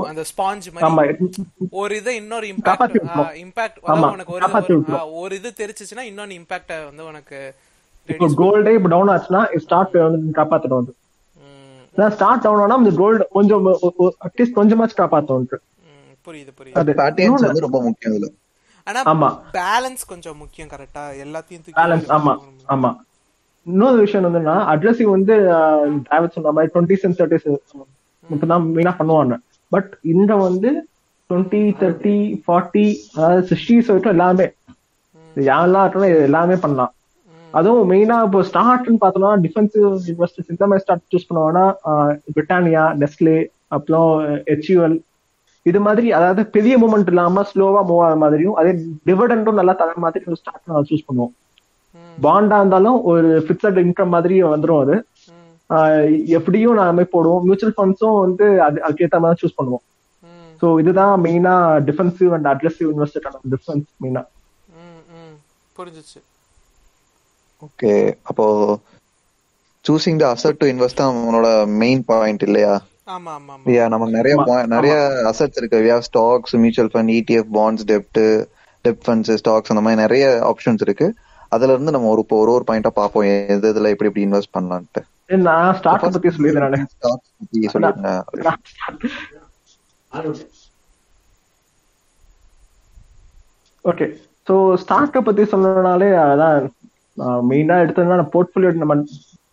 [0.06, 1.26] அந்த ஸ்பாஞ்ச் மாதிரி
[1.74, 2.96] ஒரு இது இன்னொரு இம்பாக்ட்
[3.42, 3.78] இம்பாக்ட்
[4.10, 4.44] உனக்கு ஒரு
[5.20, 7.40] ஒரு இது தெரிச்சிச்சுன்னா இன்னொன்னு இம்பாக்ட வந்து உனக்கு
[8.08, 10.94] இப்போ கோல்டே இப்போ டவுன் ஆச்சுன்னா ஸ்டார்ட் வந்து காப்பாத்திடும் வந்து
[12.14, 13.66] ஸ்டார்ட் டவுன் ஆனா இந்த கோல்டு கொஞ்சம்
[14.26, 15.48] அட்லீஸ்ட் கொஞ்சமாச்சும் காப்பாத்தும்
[16.26, 17.60] புரியுது புரியுது.
[17.66, 18.34] ரொம்ப முக்கியம்
[18.86, 19.28] ஆனா ஆமா.
[19.54, 22.32] பேலன்ஸ் கொஞ்சம் முக்கியம் கரெக்டா எல்லாத்தையும் ஆமா
[22.68, 22.90] ஆமா.
[23.70, 25.34] இன்னொரு விஷயம் என்னன்னா அட்ரஸிங் வந்து
[26.06, 27.56] டிராவல் சொன்ன மாதிரி டுவெண்ட்டி சென்ஸ் தேர்ட்டி
[28.24, 29.34] இப்பதான் மெயினா பண்ணுவாங்க.
[29.72, 30.70] பட் இந்த வந்து
[31.30, 32.84] டுவெண்ட்டி தேர்ட்டி ஃபார்ட்டி
[33.16, 34.46] அதாவது சிக்ஸ்டிஸ் வரைக்கும் எல்லாமே
[35.36, 36.92] யாரெல்லாம் இருக்கணும் எல்லாமே பண்ணலாம்.
[37.58, 41.66] அதுவும் மெயினா இப்போ ஸ்டார்ட்னு பார்த்தோம்னா டிஃபென்சிவ் இன்வெஸ்டர்ஸ் இந்த மாதிரி ஸ்டார்ட் சூஸ் பண்ணுவாங்கன்னா
[42.36, 43.36] பிரிட்டானியா நெஸ்லே
[43.76, 44.08] அப்புறம்
[44.50, 44.96] ஹெச்யூஎல்
[45.70, 48.72] இது மாதிரி அதாவது பெரிய மூமெண்ட் இல்லாம ஸ்லோவா மூவ் ஆகிற மாதிரியும் அதே
[49.08, 51.32] டிவிடெண்டும் நல்லா தர மாதிரி ஸ்டார்ட் சூஸ் பண்ணுவோம்.
[52.26, 54.96] பாண்டா இருந்தாலும் ஒரு பிக்சட் இன்கம் மாதிரி வந்துடும் அது.
[56.38, 57.44] எப்படியும் நாம போடுவோம்.
[57.46, 59.84] மியூச்சுவல் ஃபண்ட்ஸும் வந்து அது அதுக்கேற்ற மாதிரி சூஸ் பண்ணுவோம்.
[60.60, 61.54] ஸோ இதுதான் மெயினா
[61.88, 64.22] டிஃபென்சிவ் அண்ட் அக்ரெசிவ் இன்வெஸ்டர்க்கான டிஃபரன்ஸ் மெயினா
[65.78, 66.20] புரிஞ்சிச்சு.
[67.66, 67.92] ஓகே
[68.30, 68.46] அப்போ
[69.84, 71.48] choosing the asset to invest தான் உன்னோட
[71.82, 72.72] மெயின் பாயிண்ட் இல்லையா?
[73.14, 73.84] ஆமா ஆமா யா
[74.16, 74.34] நிறைய
[74.74, 74.94] நிறைய
[75.30, 75.78] அசட்ஸ் இருக்கு.
[75.86, 78.20] We stocks mutual fund ETF bonds dept
[78.84, 81.08] dept funds stocks அந்த மாதிரி நிறைய ஆப்ஷன்ஸ் இருக்கு.
[81.52, 85.02] அதுல இருந்து நம்ம ஒரு ஒரு ஒரு பாயிண்டா பாப்போம் எது இதுல எப்படி எப்படி இன்வெஸ்ட் பண்ணலாம்ட்டு
[85.48, 88.12] நான் ஸ்டாக் பத்தி சொல்லிடுறேன் ஸ்டாக்ஸ் பத்தி சொல்லுங்க
[93.84, 94.06] ஓகே
[94.46, 96.68] சோ ஸ்டாக்கை பத்தி சொல்லணும்னாலே அதான்
[97.50, 98.96] மெயினா எடுத்ததுனா போர்ட்ஃபோலியோ நம்ம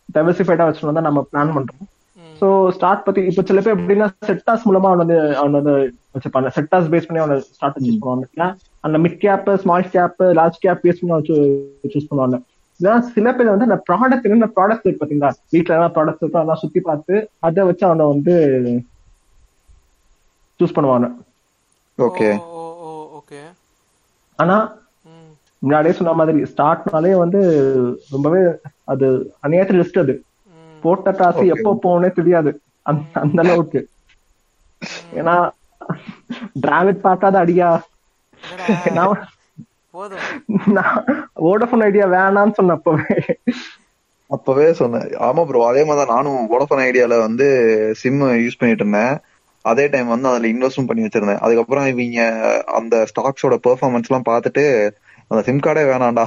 [0.09, 1.85] டைவர்சிஃபைடா வச்சுருந்தா நம்ம பிளான் பண்றோம்.
[2.39, 5.73] சோ ஸ்டார்ட் பத்தி இப்ப சில பேர் எப்படின்னா செட்டாஸ் மூலமா அவன் வந்து அவன் வந்து
[6.15, 6.49] வச்சுப்பாங்க.
[6.57, 8.49] செட்டாஸ் பேஸ் பண்ணி அவனை ஸ்டார்ட் சூஸ் பண்ணுவாங்க
[8.85, 11.21] அந்த mid cap small cap large cap பண்ணி
[11.93, 12.37] சூஸ் பண்ணுவாங்க.
[12.79, 16.39] இதெல்லாம் சில பேர் வந்து அந்த ப்ராடக்ட் என்ன ப்ராடக்ட் இருக்கு பாத்தீங்களா வீட்டுல என்ன ப்ராடக்ட் இருக்கோ?
[16.39, 17.15] அதெல்லாம் சுத்தி பார்த்து
[17.47, 18.33] அதை வச்சு அவனை வந்து
[20.59, 21.07] சூஸ் பண்ணுவாங்க.
[21.97, 22.27] ஓகே
[23.19, 23.41] ஓகே
[24.39, 24.57] ஆனா
[25.63, 27.39] முன்னாடியே சொன்ன மாதிரி ஸ்டார்ட்னாலே வந்து
[28.13, 28.41] ரொம்பவே
[28.93, 29.07] அது
[29.47, 30.15] அநியாயத்தில் லிஸ்ட் அது.
[30.83, 32.51] போட்ட காசு எப்போ போகணும்னே தெரியாது.
[32.85, 33.79] அந்த அளவுக்கு.
[35.19, 35.35] ஏன்னா
[36.63, 37.69] டிராவிட் பார்க்காத அடியா.
[41.45, 43.15] வோடபோன் ஐடியா வேணாம்னு சொன்ன அப்பவே.
[44.29, 45.07] அப்பவே சொன்னேன்.
[45.27, 47.47] ஆமா ப்ரோ அதே மாதிரி நானும் வோடபோன் ஐடியால வந்து
[48.01, 49.15] சிம் யூஸ் பண்ணிட்டு இருந்தேன்.
[49.65, 51.43] அதே டைம் வந்து அதுல இன்வெஸ்டும் பண்ணி வச்சிருந்தேன்.
[51.45, 52.23] அதுக்கப்புறம் இவங்க
[52.79, 54.65] அந்த ஸ்டாக்ஸோட பெர்ஃபார்மன்ஸ் எல்லாம் பார்த்துட்டு
[55.31, 56.25] அந்த சிம் கார்டே வேணாம்டா.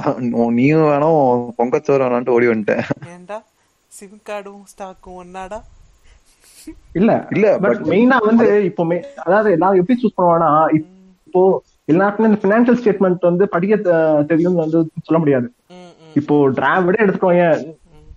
[0.57, 1.19] நீயும் வேணும்
[1.59, 2.83] பொங்கச்சோறு வேணான்ட்டு ஓடி வந்துட்டேன்.
[3.15, 3.37] ஏன்டா?
[3.91, 5.59] சிம் கார்டும் ஸ்டாக்கும் ஒன்னாடா?
[6.99, 8.83] இல்ல இல்ல பட் மெயினா வந்து இப்போ
[9.25, 11.41] அதாவது எல்லாரும் எப்படி சூஸ் பண்ணுவாங்கன்னா இப்போ
[11.89, 13.75] எல்லாருக்குமே இந்த பினான்சியல் ஸ்டேட்மெண்ட் வந்து படிக்க
[14.27, 15.47] தெரியும்னு வந்து சொல்ல முடியாது.
[16.13, 17.43] இப்போ டிராவிடே எடுத்துக்கோங்க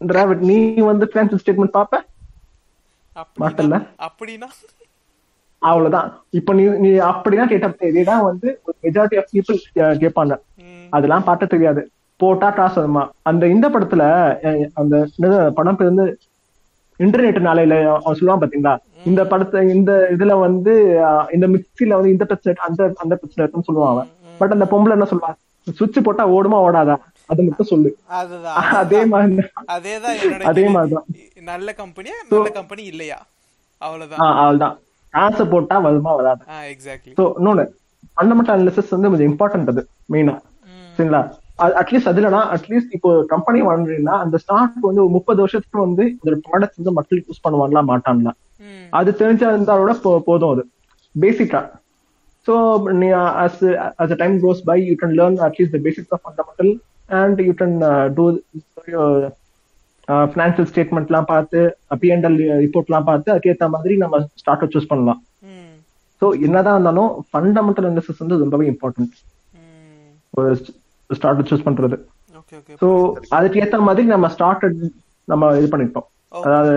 [0.07, 1.97] டிராவிட் நீ வந்து பினான்சியல் ஸ்டேட்மெண்ட் பாப்ப?
[3.41, 3.77] மாட்டல்ல?
[4.03, 4.49] அப்படின்னா?
[5.59, 6.09] அவ்வளவுதான்.
[6.31, 10.35] இப்போ நீ நீ அப்படிதான் கேட்ட இதேதான் வந்து மெஜாரிட்டி ஆஃப் பீப்புள் கேட்பாங்க.
[10.91, 11.83] அதெல்லாம் பார்க்க தெரியாது.
[12.17, 13.03] போட்டா காசு வருமா?
[13.23, 14.03] அந்த இந்த படத்துல
[14.75, 16.19] அந்த படம் பேர் வந்து
[17.03, 18.75] இன்டர்நெட் நாளையில அவன் சொல்லுவான் பாத்தீங்களா?
[19.05, 20.73] இந்த படத்தை இந்த இதுல வந்து
[21.33, 24.11] இந்த மிக்சில வந்து இந்த பிரச்சனை அந்த அந்த பிரச்சனை சொல்லுவான் அவன்.
[24.41, 25.33] பட் அந்த பொம்பளை என்ன சொல்லுவா?
[25.67, 26.95] சுவிட்ச் போட்டா ஓடுமா ஓடாதா?
[27.31, 27.91] அது மட்டும் சொல்லு.
[28.83, 29.45] அதே மாதிரி
[29.75, 30.17] அதேதான்
[30.51, 30.65] அதே.
[30.69, 31.07] மாதிரிதான்
[31.51, 33.19] நல்ல கம்பெனியா நல்ல கம்பெனி இல்லையா?
[33.83, 34.21] அவ்வளவுதான்.
[34.33, 34.77] அவ்வளவுதான்.
[35.15, 36.43] காசை போட்டா வருமா வராது?
[36.73, 37.65] எக்ஸாக்ட்லி சோ இன்னொன்னு
[38.15, 39.83] ஃபண்டமெண்டல் அனாலிசிஸ் வந்து கொஞ்சம் இம்பார்ட்டன்ட் அது
[40.13, 40.35] மெயினா
[40.97, 41.21] சரிங்களா?
[41.69, 46.77] அட்லீஸ்ட் அதுலனா அட்லீஸ்ட் இப்போ கம்பெனி வாங்குறீங்கன்னா அந்த ஸ்டாக் வந்து ஒரு முப்பது வருஷத்துக்கு வந்து இந்த ப்ராடக்ட்
[46.77, 48.31] வந்து மக்கள் யூஸ் பண்ணுவாங்களா மாட்டாங்களா?
[48.91, 50.69] அது தெரிஞ்சிருந்தாலோட போ- போதும் அது.
[51.21, 51.71] பேசிக்கா
[52.47, 53.09] ஸோ நீ
[54.41, 56.71] goes by you can learn at least the basics of fundamental
[57.09, 58.43] and you can uh, do
[58.87, 59.33] your
[60.09, 65.23] financial ஸ்டேட்மெண்ட்லாம் பார்த்து பிஎன்எல் ரிப்போர்ட்லாம் பார்த்து அதுக்கேற்ற மாதிரி நம்ம ஸ்டார்ட்டை சூஸ் பண்ணலாம்.
[66.23, 69.15] ஸோ என்னதான் இருந்தாலும் ஃபண்டமெண்டல் அனாலிசிஸ் வந்து ரொம்பவே இம்பார்ட்டன்ட்
[70.31, 70.57] ஒரு
[71.19, 71.97] ஸ்டார்ட் சூஸ் பண்றது.
[72.81, 72.89] ஸோ
[73.37, 74.67] அதுக்கு ஏத்த மாதிரி நம்ம ஸ்டார்ட்
[75.33, 76.07] நம்ம இது பண்ணிட்டோம்
[76.47, 76.75] அதாவது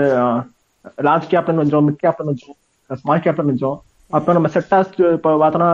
[1.07, 2.57] லார்ஜ் கேப்டன் வச்சோம் மிட் கேப்டன் வச்சோம்
[3.01, 3.77] ஸ்மால் கேப்டன் வச்சோம்
[4.11, 5.69] அப்புறம் நம்ம செட்டாஸ் இப்போ பார்த்தோம்னா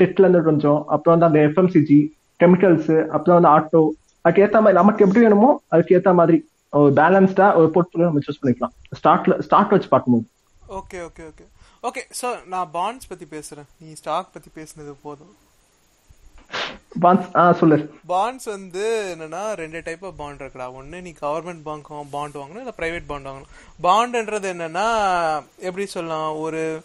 [0.00, 2.00] டெட்ல இருந்து வச்சோம் அப்புறம் வந்து அந்த எஃப்எம்சிஜி
[2.42, 3.82] கெமிக்கல்ஸ் அப்புறம் வந்து ஆட்டோ
[4.24, 6.38] அதுக்கு ஏத்த மாதிரி நமக்கு எப்படி வேணுமோ அதுக்கு ஏத்த மாதிரி
[6.80, 8.74] ஒரு பேலன்ஸ்டா ஒரு போர்ட்ஃபோலியோ நம்ம சூஸ் பண்ணிக்கலாம்.
[8.98, 10.26] ஸ்டார்ட்ல ஸ்டார்ட் வச்சு பார்க்கும்போது.
[10.80, 11.44] Okay okay okay
[11.88, 13.66] okay so நான் பாண்ட்ஸ் பத்தி பேசுறேன்.
[13.82, 15.32] நீ ஸ்டாக் பத்தி பேசுனது போதும்.
[17.00, 20.72] பாண்ட்ஸ் வந்து என்னன்னா ரெண்டு டைப் ஆஃப் பாண்ட் இருக்குடா.
[20.72, 23.50] ஒன்னு நீ கவர்மெண்ட் பேங்க் பாண்ட் வாங்கணும் இல்ல பிரைவேட் பாண்ட் வாங்கணும்.
[23.82, 24.86] பாண்ட்ன்றது என்னன்னா
[25.58, 26.82] எப்படி சொல்லலாம் ஒரு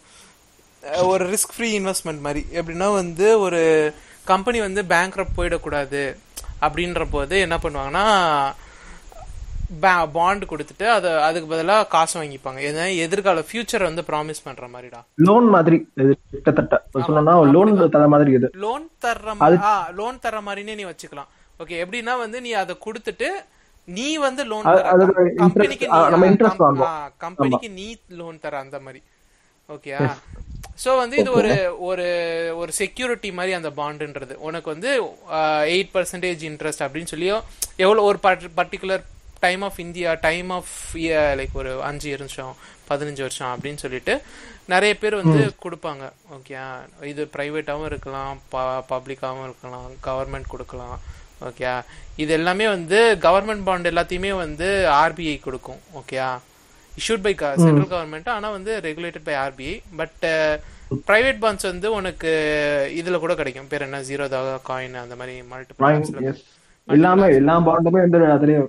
[1.02, 2.46] ஒரு ரிஸ்க் ஃப்ரீ இன்வெஸ்ட்மெண்ட் மாதிரி.
[2.52, 6.16] எப்படின்னா வந்து ஒரு கம்பெனி வந்து பேங்க் போயிடக்கூடாது.
[6.60, 8.06] அப்படின்ற போது என்ன பண்ணுவாங்கன்னா
[10.16, 12.60] பாண்ட் கொடுத்துட்டு அதை அதுக்கு பதிலாக காசு வாங்கிப்பாங்க.
[12.68, 15.00] ஏன்னா எதிர்கால ஃபியூச்சர் வந்து ப்ராமிஸ் பண்ற மாதிரிடா.
[15.28, 15.78] லோன் மாதிரி
[16.34, 16.76] கிட்டத்தட்ட.
[16.94, 18.50] சொல்லணும்னா லோன் தர மாதிரி இது.
[18.64, 19.36] லோன் தர்ற
[20.00, 21.30] லோன் தர்ற மாதிரினே நீ வச்சுக்கலாம்.
[21.62, 23.28] ஓகே எப்படின்னா வந்து நீ அதை கொடுத்துட்டு
[23.98, 24.66] நீ வந்து லோன்
[25.42, 25.86] கம்பெனிக்கு.
[27.26, 27.86] கம்பெனிக்கு நீ
[28.20, 29.02] லோன் தர அந்த மாதிரி.
[29.74, 30.00] ஓகேயா
[30.82, 31.52] சோ வந்து இது ஒரு
[31.88, 32.06] ஒரு
[32.60, 34.90] ஒரு செக்யூரிட்டி மாதிரி அந்த பாண்டுன்றது உனக்கு வந்து
[35.74, 37.36] எயிட் பர்சன்டேஜ் இன்ட்ரெஸ்ட் அப்படின்னு சொல்லியோ
[37.84, 38.18] எவ்வளவு ஒரு
[38.60, 39.04] particular
[39.44, 40.74] time of India time of
[41.40, 42.52] like ஒரு அஞ்சு வருஷம்
[42.90, 44.14] பதினஞ்சு வருஷம் அப்படின்னு சொல்லிட்டு
[44.72, 46.04] நிறைய பேர் வந்து கொடுப்பாங்க.
[46.36, 46.56] ஓகே
[47.12, 48.34] இது பிரைவேட்டாவும் இருக்கலாம்
[48.92, 50.96] பப்ளிக்காவும் இருக்கலாம் கவர்மெண்ட் கொடுக்கலாம்.
[51.48, 51.72] ஓகே
[52.22, 54.68] இது எல்லாமே வந்து கவர்மெண்ட் பாண்ட் எல்லாத்தையுமே வந்து
[55.02, 55.80] ஆர்பிஐ கொடுக்கும்.
[56.00, 56.30] ஓகேயா
[57.00, 60.24] இஷ்யூட் பை சென்ட்ரல் கவர்மெண்ட் ஆனா வந்து regulated by RBI but
[61.08, 62.30] private bonds வந்து உனக்கு
[63.00, 63.68] இதுல கூட கிடைக்கும்.
[63.72, 63.98] பேர் என்ன?
[64.10, 64.26] ஜீரோ
[64.68, 66.38] காயின் அந்த மாதிரி மல்டிபிள்.
[66.88, 68.60] எல்லாமே எல்லா பாண்டுமே வந்து அதுலயே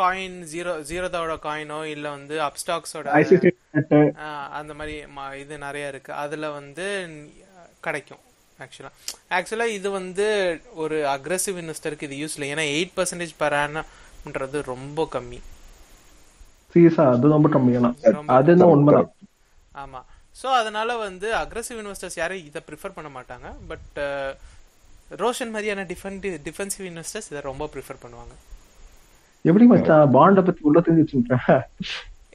[0.00, 3.06] காயின் ஜீரோ ஜீரோதாவோட காயினோ இல்ல வந்து அப்ஸ்டாக்ஸோட
[4.58, 4.94] அந்த மாதிரி
[5.42, 6.12] இது நிறைய இருக்கு.
[6.22, 6.86] அதுல வந்து
[7.86, 8.22] கிடைக்கும்
[8.64, 8.90] ஆக்சுவலா
[9.36, 10.26] ஆக்சுவலா இது வந்து
[10.82, 15.40] ஒரு அக்ரெசிவ் இன்வெஸ்டருக்கு இது யூஸ்ல ஏன்னா எயிட் பர்சன்டேஜ் பர் ஆனம்ன்றது ரொம்ப கம்மி.
[16.74, 17.90] சீரியஸா அது ரொம்ப கம்மியான
[18.76, 19.10] உண்மைதான்
[19.84, 20.00] ஆமா.
[20.40, 23.46] சோ அதனால வந்து அக்ரெசிவ் இன்வெஸ்டர்ஸ் யாரும் இதை ப்ரிஃபர் பண்ண மாட்டாங்க.
[23.70, 23.98] பட்
[25.22, 28.34] ரோஷன் மாதிரியான டிஃபென்ட் டிஃபென்சிவ் இன்வெஸ்டர்ஸ் இதை ரொம்ப ப்ரிஃபர் பண்ணுவாங்க.
[29.44, 30.10] எப்படி மச்சான்?
[30.12, 31.62] பாண்ட பத்தி உள்ள தெரிஞ்சு வச்சுருக்கேன்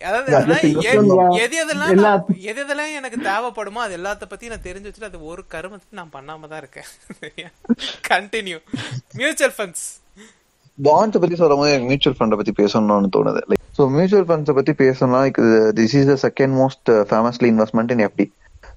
[0.02, 4.88] அதாவது Yeah, என்னன்னா, just எ- investment எது எதெல்லாம் எனக்கு தேவைப்படுமோ அது எல்லாத்த பத்தி நான் தெரிஞ்சு
[4.88, 6.88] வச்சுட்டு அது ஒரு கருமத்துக்கு நான் பண்ணாம தான் இருக்கேன்.
[8.10, 8.60] கண்டினியூ
[9.16, 9.86] மியூச்சுவல் ஃபண்ட்ஸ்
[10.80, 13.42] பாண்ட்ஸ் பத்தி சொல்லும் போது எனக்கு மியூச்சுவல் ஃபண்டை பத்தி பேசணும்னு தோணுது.
[13.50, 15.22] லைக் ஸோ மியூச்சுவல் ஃபண்ட்ஸை பத்தி பேசணும்னா
[15.78, 18.28] this is the second most famously investment in FD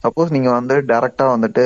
[0.04, 1.64] suppose நீங்க வந்து டைரக்டா வந்துட்டு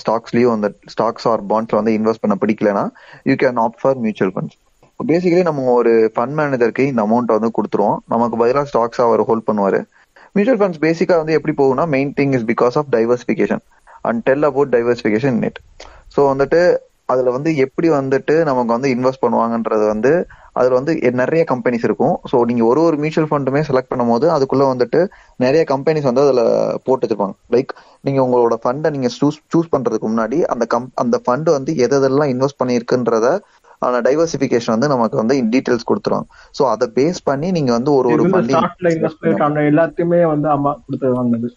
[0.00, 2.84] ஸ்டாக்ஸ்லயும் வந்து ஸ்டாக்ஸ் ஆர் பாண்ட்ஸ்ல வந்து இன்வெஸ்ட் பண்ண பிடிக்கலனா
[3.26, 4.58] you can opt for mutual funds
[5.08, 7.98] basically நம்ம ஒரு ஃபண்ட் மேனேஜருக்கு இந்த அமௌண்ட் வந்து கொடுத்துருவோம்.
[8.12, 9.80] நமக்கு பதிலாக ஸ்டாக்ஸ் அவர் ஹோல்ட் பண்ணுவாரு.
[10.34, 13.62] மியூச்சுவல் ஃபண்ட்ஸ் பேசிக்கா வந்து எப்படி போகும்னா main thing is because of diversification
[14.08, 15.58] and tell about diversification net
[16.14, 16.60] so வந்துட்டு
[17.12, 20.12] அதுல வந்து எப்படி வந்துட்டு நமக்கு வந்து இன்வெஸ்ட் பண்ணுவாங்கன்றது வந்து
[20.58, 22.14] அதுல வந்து நிறைய கம்பெனிஸ் இருக்கும்.
[22.30, 25.00] ஸோ நீங்க ஒரு ஒரு மியூச்சுவல் ஃபண்டுமே செலக்ட் பண்ணும்போது அதுக்குள்ள வந்துட்டு
[25.44, 26.42] நிறைய கம்பெனிஸ் வந்து அதுல
[26.86, 27.34] போட்டு வச்சிருப்பாங்க.
[27.54, 27.72] லைக்
[28.06, 32.60] நீங்க உங்களோட ஃபண்டை நீங்க சூஸ் சூஸ் பண்றதுக்கு முன்னாடி அந்த கம் அந்த ஃபண்ட் வந்து எதெல்லாம் இன்வெஸ்ட்
[32.62, 33.28] பண்ணியிருக்குன்றத
[33.82, 38.24] ஆன டைவர்சிஃபிகேஷன் வந்து நமக்கு வந்து டீடைல்ஸ் கொடுத்துருவாங்க ஸோ அதை பேஸ் பண்ணி நீங்க வந்து ஒரு ஒரு
[39.70, 41.50] எல்லாத்தையுமே வந்து அம்மா கொடுத்து வாங்கினது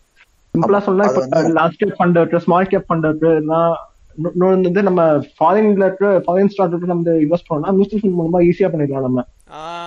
[0.53, 3.73] சிம்பிளா சொன்னா இப்போ லார்ஜ் கேப் ஃபண்ட் இருக்கு ஸ்மால் கேப் ஃபண்ட் இருக்கு நான்
[4.17, 5.03] இன்னொன்னு வந்து நம்ம
[5.37, 9.21] ஃபாரின்ல இருக்க ஃபாரின் ஸ்டாக் நம்ம இன்வெஸ்ட் பண்ணோம்னா மியூச்சுவல் ஃபண்ட் மூலமா ஈஸியா பண்ணிடலாம் நம்ம.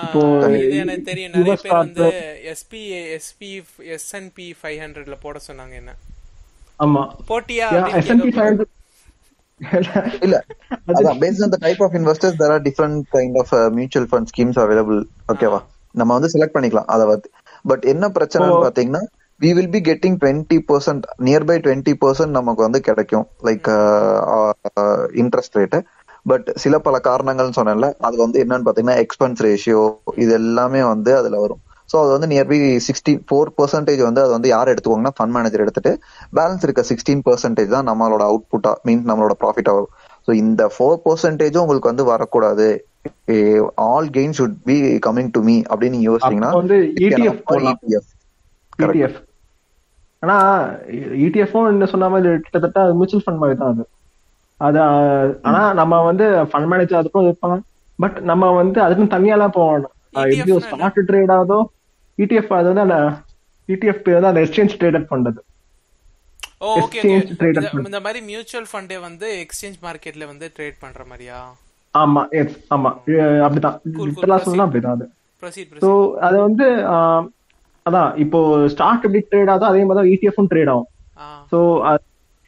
[0.05, 0.23] இப்போ
[0.57, 1.33] இது எனக்கு தெரியும்.
[1.35, 2.07] நிறைய US பேர் வந்து
[2.53, 2.83] எஸ்பி
[3.17, 3.51] எஸ்பி
[3.97, 5.93] எஸ்என்பி ஃபைவ் ஹண்ட்ரட்ல போட சொன்னாங்க என்ன.
[6.81, 7.03] ஆமா.
[7.31, 7.69] போட்டியா
[8.01, 8.73] எஸ்என்பி ஃபைவ் ஹண்ட்ரட்
[10.21, 10.37] இல்ல.
[10.91, 14.59] அதான் based on the type of investors there are different kind of mutual fund schemes
[14.65, 14.99] available
[15.33, 15.61] ஓகேவா
[15.95, 17.29] நம்ம வந்து செலக்ட் பண்ணிக்கலாம் அதை வந்து
[17.65, 19.03] பட் என்ன பிரச்சனைன்னு பாத்தீங்கன்னா
[19.41, 23.27] we will be getting twenty percent nearby twenty percent நமக்கு வந்து கிடைக்கும்.
[23.45, 23.69] லைக்
[25.23, 25.79] இன்ட்ரெஸ்ட் ரேட்டு
[26.27, 29.83] பட் சில பல காரணங்கள்னு சொன்னேன்ல அது வந்து என்னன்னு பாத்தீங்கன்னா எக்ஸ்பென்ஸ் ரேஷியோ
[30.17, 31.63] இது எல்லாமே வந்து அதுல வரும்.
[31.89, 35.93] ஸோ அது வந்து நியர்பி சிக்ஸ்டி ஃபோர் பர்சன்டேஜ் வந்து அது வந்து யார் எடுத்துக்கோங்கன்னா ஃபண்ட் மேனேஜர் எடுத்துட்டு
[36.39, 39.93] பேலன்ஸ் இருக்க சிக்ஸ்டீன் பர்சன்டேஜ் தான் நம்மளோட அவுட்புட்டா மீன்ஸ் நம்மளோட ப்ராஃபிட்டா வரும்.
[40.29, 42.69] ஸோ இந்த ஃபோர் பர்சன்டேஜும் உங்களுக்கு வந்து வரக்கூடாது.
[43.91, 47.79] All gain should be coming to me அப்படின்னு நீங்க யோசிச்சீங்கன்னா வந்து ETF போடலாம்.
[47.83, 48.07] ETF.
[48.81, 48.97] Correct.
[48.99, 49.17] ETF
[50.23, 50.37] ஆனா
[51.25, 53.85] இடிஎஃப்பும் என்ன சொன்ன மாதிரி கிட்டத்தட்ட மியூச்சுவல் ஃபண்ட் மாதிரி தான் அது.
[54.61, 54.79] அது
[55.49, 57.57] ஆனா நம்ம வந்து ஃபண்ட் மேனேஜர் அதுக்கும் இருப்பாங்க
[57.99, 59.93] பட் நம்ம வந்து அதுக்கும் தனியாலாம் போகணும்
[60.33, 61.59] எப்படி ஸ்டாக் ட்ரேட் ஆகுதோ
[62.19, 62.99] இடிஎஃப் அது வந்து அந்த
[63.69, 65.41] இடிஎஃப் பேர் தான் அந்த எக்ஸ்சேஞ்ச் ட்ரேடட் பண்றது
[66.65, 67.01] ஓ ஓகே.
[67.89, 71.39] இந்த மாதிரி மியூச்சுவல் ஃபண்டே வந்து எக்ஸ்சேஞ்ச் மார்க்கெட்ல வந்து ட்ரேட் பண்ற மாதிரியா?
[71.95, 72.91] ஆமா எஸ் ஆமா.
[73.47, 73.77] அப்படிதான்
[74.09, 75.07] லிட்டரலா சொல்லலாம் அப்படிதான் அது.
[75.85, 75.91] ஸோ
[76.27, 76.67] அது வந்து
[77.87, 78.39] அதான் இப்போ
[78.75, 80.89] ஸ்டாக் எப்படி ட்ரேட் ஆகுதோ அதே மாதிரி இடிஎஃப்பும் ட்ரேட் ஆகும்.
[81.53, 81.59] ஸோ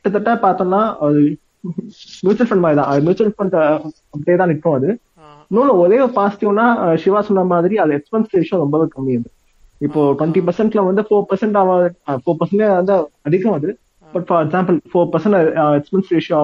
[0.04, 1.20] கிட்டத்தட்ட பார்த்தோம்னா அது
[2.24, 3.56] மியூச்சுவல் ஃபண்ட் மாதிரி தான் மியூச்சுவல் ஃபண்ட்
[4.14, 4.90] அப்படியே தான் நிற்கும் அது.
[5.82, 6.66] ஒரே ஒரு பாசிட்டிவ்னா
[7.04, 9.28] சிவா சொன்ன மாதிரி அது எக்ஸ்பென்ஸ் ரேஷியோ ரொம்பவே கம்மி அது.
[9.80, 11.58] இப்போ டுவெண்ட்டி பர்சன்ட்ல வந்து ஃபோர் பர்சன்ட்
[12.22, 12.94] ஃபோர் பர்சன்ட் வந்து
[13.26, 13.70] அதிகம் அது.
[14.06, 15.36] But for example four percent
[15.78, 16.38] expense ratio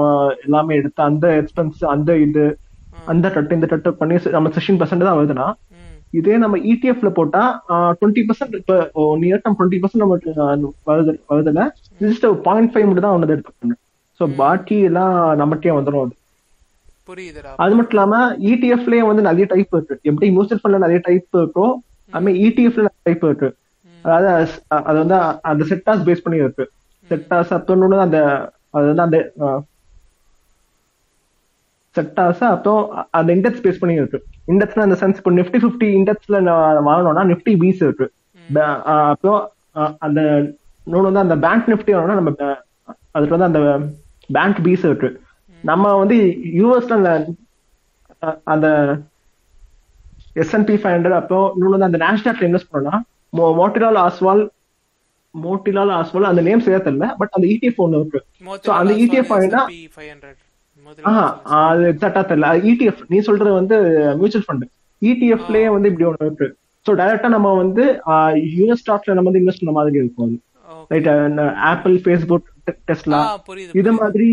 [0.45, 2.45] எல்லாமே எடுத்து அந்த எக்ஸ்பென்ஸ் அந்த இது
[3.09, 5.47] அந்த டட்டு இந்த டட்டு பண்ணி நம்ம சிக்ஸ்டீன் பர்சன்ட் தான் வருதுன்னா
[6.13, 7.43] இதே நம்ம இடிஎஃப்ல போட்டா
[7.95, 8.75] டுவெண்ட்டி பர்சன்ட் இப்போ
[9.23, 10.05] நியர் டம் டுவெண்ட்டி பர்சன்ட்
[10.45, 11.63] ஆஹ், வருது வருதுல
[12.01, 13.81] ஜஸ்ட் பாயிண்ட் ஃபைவ் மட்டும் தான் ஒன்று எடுத்துக்கணும்
[14.21, 16.15] ஸோ பாக்கி எல்லாம் நம்மகிட்டே வந்துடும் அது.
[17.09, 17.51] புரியுதுடா.
[17.59, 18.19] அது மட்டும் இல்லாம
[18.51, 19.97] இடிஎஃப்லயே வந்து நிறைய டைப் இருக்கு.
[20.05, 21.37] எப்படி மியூச்சுவல் ஃபண்ட்ல நிறைய டைப்
[22.13, 23.49] அதுமாதிரி இடிஎஃப்ல டைப் இருக்கு.
[24.05, 24.29] அதாவது
[24.89, 25.17] அது வந்து
[25.51, 26.65] அந்த செட்டாஸ் பேஸ் பண்ணி இருக்கு.
[27.11, 28.19] செட்டாஸ் அப்புறம் அந்த
[28.77, 29.19] அது வந்து அந்த
[31.97, 32.73] செட்டாஸ் அப்போ
[33.19, 34.19] அந்த இண்டெக்ஸ் பேஸ் பண்ணி இருக்கு.
[34.53, 36.39] இண்டெக்ஸ்ல அந்த சென்ஸ் இப்போ நிஃப்டி ஃபிஃப்டி இண்டெக்ஸ்ல
[36.89, 38.07] வாங்கணும்னா நிஃப்டி பீஸ் இருக்கு.
[39.13, 39.33] அப்போ
[40.07, 40.21] அந்த
[40.87, 42.33] நூல் வந்து அந்த பேங்க் நிஃப்டி வாங்கணும்னா நம்ம
[43.17, 43.61] அதுக்கு வந்து அந்த
[44.31, 45.09] பேங்க் பீஸ் இருக்கு.
[45.65, 46.17] நம்ம வந்து
[46.61, 47.11] யூஎஸ்ல
[48.53, 48.67] அந்த
[50.43, 52.95] எஸ்என்பி ஃபைவ் ஹண்ட்ரட் அப்புறம் இன்னொன்று வந்து அந்த நேஷனல் இன்வெஸ்ட் பண்ணா
[53.61, 54.43] மோட்டிலால் ஆஸ்வால்
[55.35, 58.21] மோட்டிலால் ஆஸ்வால் அந்த நேம் சரியா தெரியல பட் அந்த இடிஎஃப் ஒன்று இருக்கு.
[58.67, 59.33] ஸோ அந்த இடிஎஃப்
[61.11, 61.25] ஆஹா
[61.61, 62.49] அது எக்ஸாக்டா தெரியல.
[62.71, 63.77] இடிஎஃப் நீ சொல்றது வந்து
[64.21, 64.67] மியூச்சுவல் ஃபண்ட்
[65.03, 66.49] இடிஎஃப்லயே வந்து இப்படி ஒன்று இருக்கு.
[66.87, 67.85] ஸோ டைரக்டா நம்ம வந்து
[68.57, 70.37] யூஎஸ் ஸ்டாக்ஸ்ல நம்ம வந்து இன்வெஸ்ட் பண்ண மாதிரி இருக்கும் அது.
[70.93, 71.09] ரைட்
[71.71, 72.49] ஆப்பிள் ஃபேஸ்புக்
[73.49, 74.29] புரியுது இது மாதிரி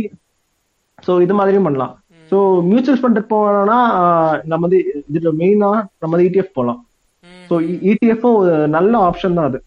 [1.05, 1.93] சோ இது மாதிரியும் பண்ணலாம்.
[2.31, 2.37] சோ
[2.69, 3.79] மியூச்சுவல் ஃபண்ட் போனோம்னா
[4.51, 5.69] நம்ம வந்து இதுல மெயினா
[6.01, 6.79] நம்ம வந்து இடிஎஃப் போகலாம்
[7.49, 7.55] ஸோ
[7.91, 9.59] இடிஎஃப்பும் ஒரு நல்ல ஆப்ஷன் தான் அது.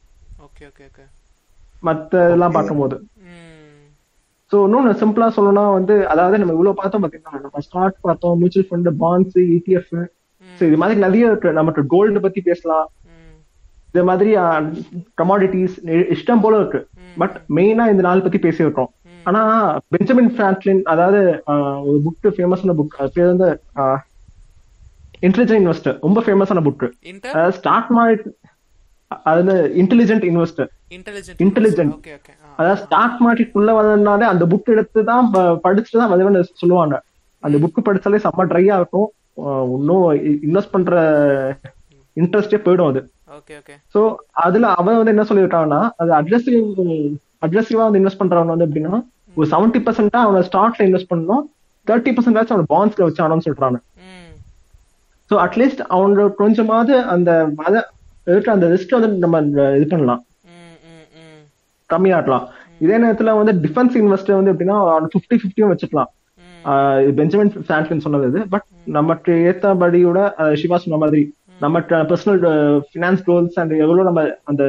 [0.46, 1.05] Okay okay okay.
[1.88, 2.96] மத்த இதெல்லாம் பார்க்கும்போது.
[4.53, 8.90] ஸோ இன்னொன்று சிம்பிளா சொல்லணும்னா வந்து அதாவது நம்ம இவ்வளவு பார்த்தோம் பார்த்தீங்கன்னா நம்ம ஸ்டாக் பார்த்தோம் mutual fund
[9.05, 9.94] bonds ETF
[10.46, 11.50] so இது மாதிரி நிறைய இருக்கு.
[11.61, 12.87] நமக்கு கோல்டு பத்தி பேசலாம்.
[13.94, 14.31] இது மாதிரி
[15.20, 15.77] கமாடிட்டிஸ்
[16.14, 16.81] இஷ்டம் போல இருக்கு.
[17.22, 18.90] பட் மெயினா இந்த நாள் பத்தி பேசியிருக்கோம்.
[19.29, 19.43] ஆனா
[19.93, 21.21] பெஞ்சமின் பிராங்க்லின் அதாவது
[21.89, 23.49] ஒரு புக் ஃபேமஸான புக் பேர் வந்து
[25.27, 26.85] இன்டெலிஜென்ட் இன்வெஸ்டர் ரொம்ப ஃபேமஸான புக்
[27.59, 28.27] ஸ்டாக் மார்க்கெட்
[29.29, 30.71] அதாவது இன்டெலிஜென்ட் இன்வெஸ்டர்
[31.47, 31.95] இன்டெலிஜென்ட்
[32.59, 35.27] அதாவது ஸ்டாக் மார்க்கெட் உள்ள வந்ததுனாலே அந்த புக் எடுத்து தான்
[35.65, 36.95] படிச்சுட்டு தான் வந்து சொல்லுவாங்க.
[37.43, 39.09] அந்த புக் படிச்சாலே செம்ம ட்ரையா இருக்கும்.
[39.77, 40.05] இன்னும்
[40.47, 40.95] இன்வெஸ்ட் பண்ற
[42.17, 43.01] இன்ட்ரெஸ்டே போயிடும் அது.
[43.95, 44.01] சோ
[44.45, 46.69] அதுல அவன் வந்து என்ன சொல்லியிருக்கான்னா அது அட்ரஸிவ்
[47.45, 49.01] அட்ரஸிவா வந்து இன்வெஸ்ட் பண்றவன் வந்து எப்படின்னா
[49.38, 51.44] ஒரு செவன்டி பர்சன்டா அவனை ஸ்டாக்ல இன்வெஸ்ட் பண்ணணும்.
[51.87, 53.79] தேர்ட்டி பர்சன்ட் ஆச்சும் அவன் பாண்ட்ஸ்ல வச்சு ஆனோம்னு சொல்றாங்க.
[55.31, 57.75] சோ அட்லீஸ்ட் அவனோட கொஞ்சமாவது அந்த மத
[58.33, 59.40] இருக்கிற அந்த ரிஸ்க் வந்து நம்ம
[59.79, 60.23] இது பண்ணலாம்.
[61.90, 62.44] கம்மியாட்டலாம்
[62.85, 66.11] இதே நேரத்துல வந்து டிஃபென்ஸ் இன்வெஸ்டர் வந்து எப்படின்னா அவன் ஃபிஃப்டி ஃபிஃப்டியும் வச்சுக்கலாம்
[67.18, 68.66] பெஞ்சமின் பிராங்க்லின் சொன்னது பட்
[68.97, 70.18] நமக்கு ஏத்தபடியோட
[70.61, 71.23] சிவா சொன்ன மாதிரி
[71.64, 72.40] நம்ம பர்சனல்
[72.88, 74.62] ஃபினான்ஸ் கோல்ஸ் அண்ட் எவ்வளவு நம்ம அந்த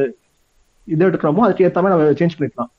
[0.93, 2.71] இது எடுக்கிறோமோ அதுக்கு ஏத்த மாதிரி நம்ம சேஞ்ச் பண்ணிக்கலாம்.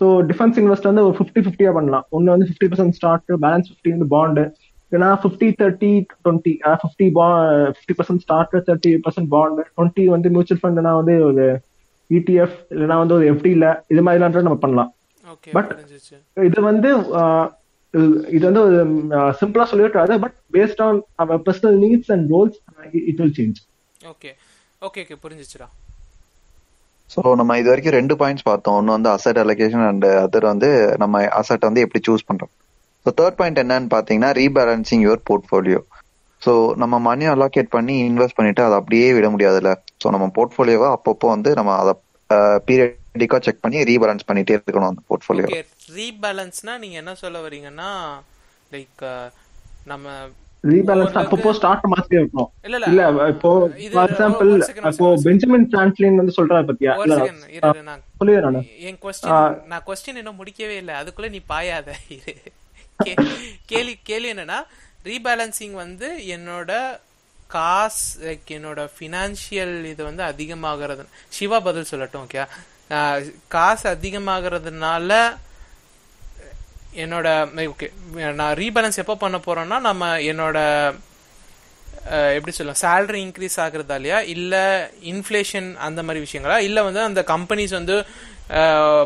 [0.00, 2.06] ஸோ டிஃபென்ஸ் இன்வெஸ்ட் வந்து ஒரு ஃபிஃப்டி ஃபிஃப்டியா பண்ணலாம்.
[2.10, 4.44] ஒன்னு வந்து fifty percent start balance fifty வந்து பாண்டு
[4.92, 5.90] இல்லைனா ஃபிஃப்டி தேர்ட்டி
[6.24, 6.52] டுவெண்ட்டி
[6.82, 7.26] ஃபிஃப்டி பா
[7.68, 11.44] fifty percent start thirty percent bond twenty வந்து மியூச்சுவல் ஃபண்ட்னா வந்து ஒரு
[12.10, 14.90] இடிஎஃப் இல்லைனா வந்து ஒரு எஃப்டில இது மாதிரிலாம் நம்ம பண்ணலாம்.
[15.68, 16.44] புரிஞ்சிச்சு.
[16.44, 16.88] இது வந்து
[18.30, 18.62] இது- வந்து
[19.40, 22.58] சிம்பிளா சொல்லிவிட்டாது but based on our personal needs and goals
[22.92, 23.60] it will change
[24.04, 24.30] okay
[24.82, 25.66] okay okay புரிஞ்சிச்சுடா.
[27.14, 28.76] So நம்ம இது வரைக்கும் ரெண்டு பாயிண்ட்ஸ் பார்த்தோம்.
[28.78, 30.68] ஒன்று வந்து அசட் அலோகேஷன் அண்ட் அதர் வந்து
[31.02, 32.52] நம்ம அசட் வந்து எப்படி சூஸ் பண்ணுறோம்
[33.06, 35.80] ஸோ தேர்ட் பாயிண்ட் என்னன்னு பார்த்தீங்கன்னா ரீபேலன்சிங் யுவர் போர்ட்ஃபோலியோ
[36.42, 39.70] ஸோ நம்ம மணி அலோகேட் பண்ணி இன்வெஸ்ட் பண்ணிட்டு அதை அப்படியே விட முடியாதுல்ல.
[40.02, 41.92] ஸோ நம்ம போர்ட்ஃபோலியோவை அப்பப்போ வந்து நம்ம அதை
[42.68, 45.48] பீரியடிக்கா செக் பண்ணி ரீபேலன்ஸ் பண்ணிட்டே இருக்கணும் அந்த போர்ட்ஃபோலியோ
[45.96, 47.90] ரீபேலன்ஸ்னா நீங்க என்ன சொல்ல வரீங்கன்னா
[48.72, 49.04] லைக்
[49.86, 50.06] நம்ம
[50.72, 52.50] ரீபேலன்ஸ் அப்பப்போ ஸ்டார்ட் மாத்திட்டே இருக்கணும்
[52.90, 53.50] இல்ல இப்போ
[53.94, 54.50] ஃபார் எக்ஸாம்பிள்
[54.90, 56.92] இப்போ பெஞ்சமின் பிராங்க்லின் வந்து சொல்றாரு பத்தியா?
[58.20, 58.66] சொல்லிடுறேன்.
[58.88, 60.94] என் கொஸ்டின் நான் கொஸ்டின் இன்னும் முடிக்கவே இல்லை.
[61.00, 61.88] அதுக்குள்ள நீ பாயாத
[63.70, 64.58] கேள்வி கேள்வி என்னன்னா
[65.10, 66.72] ரீபேலன்சிங் வந்து என்னோட
[67.56, 71.04] காசு லைக் என்னோட ஃபினான்ஷியல் இது வந்து அதிகமாகிறது.
[71.38, 72.44] சிவா பதில் சொல்லட்டும் ஓகே
[73.54, 75.12] காசு அதிகமாகிறதுனால
[76.96, 77.28] என்னோட
[77.66, 77.88] ஓகே
[78.34, 80.58] நான் ரீபேலன்ஸ் எப்போ பண்ண போறேன்னா நம்ம என்னோட
[82.34, 84.54] எப்படி சொல்லலாம் salary இன்க்ரீஸ் ஆகுறதாலயா இல்ல
[85.04, 86.58] இன்ஃப்ளேஷன் அந்த மாதிரி விஷயங்களா?
[86.60, 87.96] இல்ல வந்து அந்த கம்பெனிஸ் வந்து
[88.54, 89.04] அஹ்,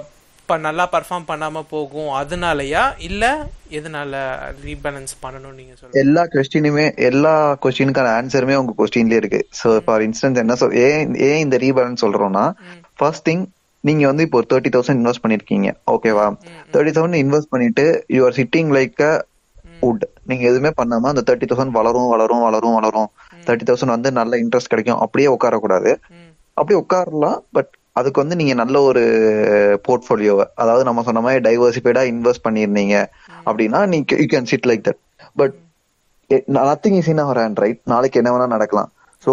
[0.48, 2.94] ப- நல்லா பர்ஃபார்ம் பண்ணாம போகும் அதனாலயா?
[3.01, 3.24] இல்ல
[3.70, 4.12] எதனால
[4.62, 9.40] ரீபேலன்ஸ் பண்ணணும் நீங்க சொல்லுங்க எல்லா கொஸ்டினுமே எல்லா கொஸ்டினுக்கான ஆன்சருமே உங்க கொஸ்டின்லயே இருக்கு.
[9.61, 12.44] ஸோ ஃபார் இன்ஸ்டன்ஸ் என்ன சொல் ஏன் ஏன் இந்த ரீபேலன்ஸ் சொல்றோம்னா
[12.96, 13.44] ஃபர்ஸ்ட் திங்
[13.87, 15.69] நீங்க வந்து இப்போ தேர்ட்டி தௌசண்ட் இன்வெஸ்ட் பண்ணிருக்கீங்க.
[15.95, 16.27] ஓகேவா
[16.75, 19.03] தேர்ட்டி தௌசண்ட் இன்வெஸ்ட் பண்ணிட்டு you are sitting like
[19.83, 23.11] wood நீங்க எதுவுமே பண்ணாம அந்த தேர்ட்டி தௌசண்ட் வளரும் வளரும் வளரும் வளரும்.
[23.47, 25.03] தேர்ட்டி தௌசண்ட் வந்து நல்ல இன்ட்ரெஸ்ட் கிடைக்கும்.
[25.05, 25.93] அப்படியே உட்காரக்கூடாது.
[26.61, 29.03] அப்படியே உட்காரலாம் பட் அதுக்கு வந்து நீங்க நல்ல ஒரு
[29.87, 32.97] போர்ட்ஃபோலியோவை அதாவது நம்ம சொன்ன மாதிரி டைவர்சிஃபைடா இன்வெஸ்ட் பண்ணிருந்தீங்க
[33.49, 35.01] அப்படின்னா நீங்க you can sit like that
[35.41, 35.57] but
[36.57, 38.91] nothing is in our hand right நாளைக்கு என்ன வேணா நடக்கலாம்.
[39.25, 39.33] So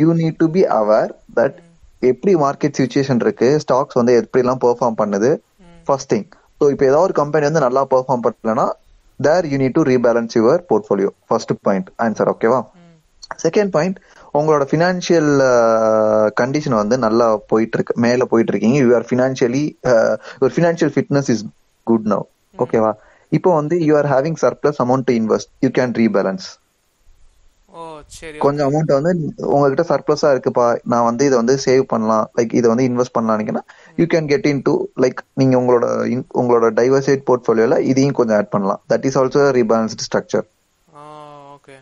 [0.00, 1.58] you need to be aware that
[2.02, 5.30] எப்படி மார்க்கெட் சுச்சுவேஷன் இருக்கு ஸ்டாக்ஸ் வந்து எப்படிலாம் பெர்ஃபார்ம் பண்ணுது
[5.86, 6.28] ஃபர்ஸ்ட் திங்
[6.60, 8.66] ஸோ இப்போ ஏதாவது ஒரு கம்பெனி வந்து நல்லா பெர்ஃபார்ம் பண்ணலன்னா
[9.20, 12.60] there you need to rebalance your portfolio first point answer ஓகேவா
[13.44, 13.98] செகண்ட் பாயிண்ட்
[14.34, 15.30] உங்களோட ஃபினான்ஷியல்
[16.40, 19.64] கண்டிஷன் வந்து நல்லா போயிட்டு இருக்கு மேல போயிட்டு இருக்கீங்க you are financially
[20.36, 21.44] your financial fitness is
[21.86, 22.24] good now
[22.56, 22.92] ஓகேவா
[23.32, 26.46] இப்போ வந்து you are having surplus amount to invest you can rebalance
[28.38, 30.78] கொஞ்சம் அமௌண்ட் வந்து உங்ககிட்ட சர்ப்ளஸா இருக்குப்பா.
[30.84, 32.30] நான் வந்து இதை வந்து சேவ் பண்ணலாம்.
[32.36, 33.62] லைக் இதை வந்து invest பண்ணலாம்னீங்கன்னா
[33.96, 35.86] you can get into like நீங்க உங்களோட
[36.34, 38.80] உங்களோட டைவர்சைட் போர்ட்ஃபோலியோல இதையும் கொஞ்சம் ஆட் பண்ணலாம்.
[38.88, 40.46] That is also rebalanced structure
[41.54, 41.76] okay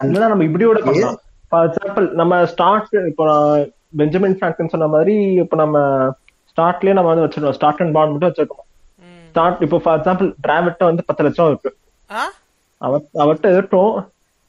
[0.00, 1.20] இல்லைன்னா நம்ம இப்படி கூட பண்ணலாம்.
[1.48, 3.24] ஃபார் எக்ஸாம்பிள் நம்ம ஸ்டார்ட் இப்போ
[3.96, 5.78] பெஞ்சமின் ஃபிராங்க்லின் சொன்ன மாதிரி இப்போ நம்ம
[6.56, 7.50] ஸ்டார்ட்லயே நம்ம வந்து வச்சிருக்கோம்.
[7.50, 8.64] ஸ்டார்ட் அண்ட் பாண்ட் மட்டும் வச்சிருக்கோம்.
[9.30, 11.76] ஸ்டார்ட் இப்போ ஃபார் எக்ஸாம்பிள் டிராவிட்ட வந்து பத்து லட்சம் இருக்கு.
[12.10, 12.30] ஆ?
[12.78, 13.94] அவர் அவர்கிட்ட இருக்கட்டும்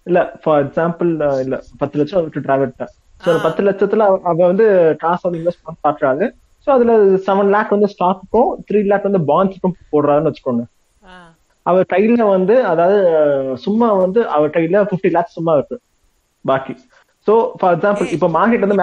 [0.08, 1.12] இல்ல ஃபார் எக்ஸாம்பிள்
[1.44, 2.86] இல்ல பத்து லட்சம் இருக்கு டிராவிட்ட
[3.22, 4.65] ஸோ பத்து லட்சத்துல அவ அவ வந்து
[5.04, 6.26] காசு வந்து இன்வெஸ்ட் பண்ண பாக்குறாரு.
[6.68, 6.94] ஸோ அதுல
[7.28, 10.63] செவன் லேக் வந்து ஸ்டாக்குக்கும் த்ரீ லேக் வந்து பாண்ட்ஸுக்கும் போடுறாருன்னு வச்சுக்கோங்க.
[11.06, 11.15] ஆ.
[11.65, 12.98] அவர் கையில வந்து அதாவது
[13.65, 15.78] சும்மா வந்து அவர் கையில 50 லேக்ஸ் சும்மா இருக்கு.
[16.46, 16.76] பாக்கி.
[17.28, 18.80] சோ ஃபார் எக்ஸாம்பிள் இப்போ மார்க்கெட் வந்து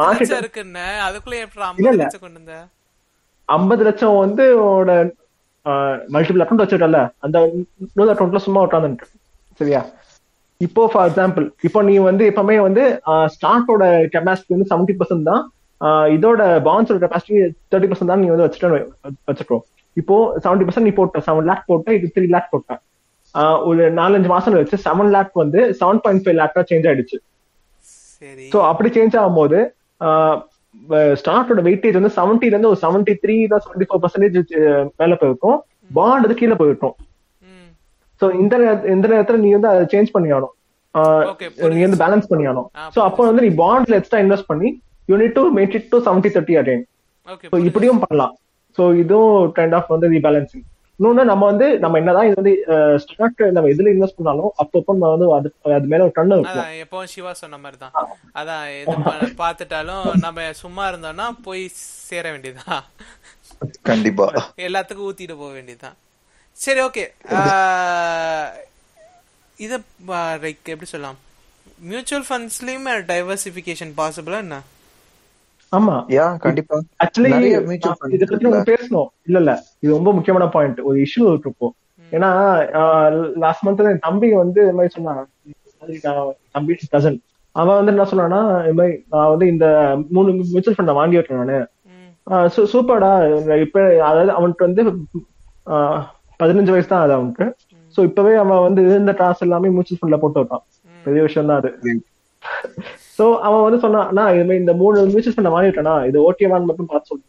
[0.00, 0.86] மார்க்கெட் இருக்குன்னு.
[1.06, 1.96] அதுக்குள்ள ஐம்பது.
[2.02, 2.56] லட்சம் கொண்டு வந்த?
[3.48, 4.92] ஐம்பது லட்சம் வந்து உன்னோட
[6.14, 7.36] மல்டிபிள் அக்கௌண்ட் வச்சிருக்கல அந்த
[7.84, 9.06] இன்னொரு அக்கௌண்ட்ல சும்மா உட்காந்துட்டு
[9.60, 9.80] சரியா?
[10.64, 12.82] இப்போ ஃபார் எக்ஸாம்பிள் இப்போ நீ வந்து எப்பவுமே வந்து
[13.34, 15.42] ஸ்டாக்கோட கெப்பாசிட்டி வந்து செவன்டி பர்சன்ட் தான்.
[16.16, 17.38] இதோட பாண்ட்ஸோட கெப்பாசிட்டி
[17.70, 18.68] தேர்ட்டி பர்சன்ட் தான் நீ வந்து வச்சுட்டு
[19.30, 19.58] வச்சுக்கோ.
[20.00, 22.78] இப்போ செவன்டி பர்சன்ட் நீ போட்ட செவன் லேக் போட்ட இது த்ரீ லேக் போட்ட.
[23.68, 27.18] ஒரு நாலஞ்சு மாசம் வச்சு செவன் லேக் வந்து செவன் பாயிண்ட் ஃபைவ் லேக்கா சேஞ்ச் ஆயிடுச்சு.
[28.52, 29.58] சோ அப்படி சேஞ்ச் ஆகும்போது
[31.20, 34.54] ஸ்டாக்கோட வெயிட்டேஜ் வந்து 70 ல இருந்து ஒரு செவன்டி த்ரீ தான் செவன்டி ஃபோர் பர்சன்டேஜ்
[35.00, 35.58] மேல போயிருக்கும்.
[35.98, 36.94] பாண்ட் வந்து கீழே போயிருக்கும்
[38.20, 38.54] சோ இந்த
[38.94, 40.54] இந்த நேரத்துல நீ வந்து அதை சேஞ்ச் பண்ணி ஆகணும்
[41.72, 44.68] நீ வந்து பேலன்ஸ் பண்ணி ஆகணும் சோ அப்போ வந்து நீ பாண்ட்ல எக்ஸ்ட்ரா இன்வெஸ்ட் பண்ணி
[45.08, 46.84] you need to make it to seventy thirty again
[47.28, 48.32] okay so இப்படியும் பண்ணலாம்.
[48.78, 50.64] ஸோ இதுவும் கைண்ட் ஆஃப் வந்து ரீபேலன்சிங்
[51.00, 52.52] இன்னொன்னு நம்ம வந்து நம்ம என்னதான் இது வந்து
[53.02, 57.10] ஸ்டாக் நம்ம எதுல இன்வெஸ்ட் பண்ணாலும் அப்பப்போ நம்ம வந்து அது அது மேல ஒரு கண்ணு இருக்கும் எப்பவும்
[57.14, 57.94] சிவா சொன்ன மாதிரி தான்
[58.34, 58.94] அதான் எது
[59.42, 61.64] பார்த்துட்டாலும் நம்ம சும்மா இருந்தோம்னா போய்
[62.08, 62.82] சேர வேண்டியதுதான்.
[63.90, 64.26] கண்டிப்பா.
[64.66, 65.96] எல்லாத்துக்கும் ஊத்திட்டு போக வேண்டியதுதான்.
[66.56, 67.04] சரி ஓகே
[69.58, 69.74] இத
[70.42, 71.18] லைக் எப்படி சொல்லலாம்?
[71.82, 74.56] மியூச்சுவல் ஃபண்ட்ஸ்லயும் டைவர்சிபிகேஷன் பாசிபிளா என்ன?
[75.72, 75.94] ஆமா.
[76.14, 76.76] யா கண்டிப்பா.
[77.02, 79.08] ஆக்சுவலி நிறைய mutual funds இத பத்தி நம்ம பேசணும்.
[79.28, 79.52] இல்ல இல்ல.
[79.82, 81.68] இது ரொம்ப முக்கியமான பாயிண்ட் ஒரு இஷ்யூ இருக்கு இப்போ.
[82.12, 82.30] ஏன்னா
[83.44, 85.22] லாஸ்ட் மந்த் என் தம்பி வந்து இது மாதிரி சொன்னான்.
[86.54, 87.18] தம்பி கசன்
[87.56, 89.66] அவன் வந்து என்ன சொன்னான்னா இது மாதிரி நான் வந்து இந்த
[90.14, 91.58] மூணு மியூச்சுவல் ஃபண்ட் வாங்கி வைக்கிறேன் நானு
[92.72, 93.10] சூப்பர்டா
[93.64, 93.76] இப்ப
[94.08, 94.82] அதாவது அவனுக்கு வந்து
[95.66, 96.02] ஆஹ்,
[96.40, 97.46] பதினஞ்சு வயசு தான் அது அவனுக்கு.
[97.96, 100.64] சோ இப்பவே அவன் வந்து இந்த டாஸ் எல்லாமே மியூச்சுவல் ஃபண்ட்ல போட்டு வைப்பான்
[101.04, 101.70] பெரிய விஷயம் தான் அது
[103.16, 106.90] சோ அவன் வந்து சொன்னான் "அண்ணா, இது மாதிரி இந்த மூணு மியூச்சுவல் ஃபண்ட் வாங்கிட்டேனா இது ஓகேவான்னு மட்டும்
[106.90, 107.24] பார்த்து சொல்லு.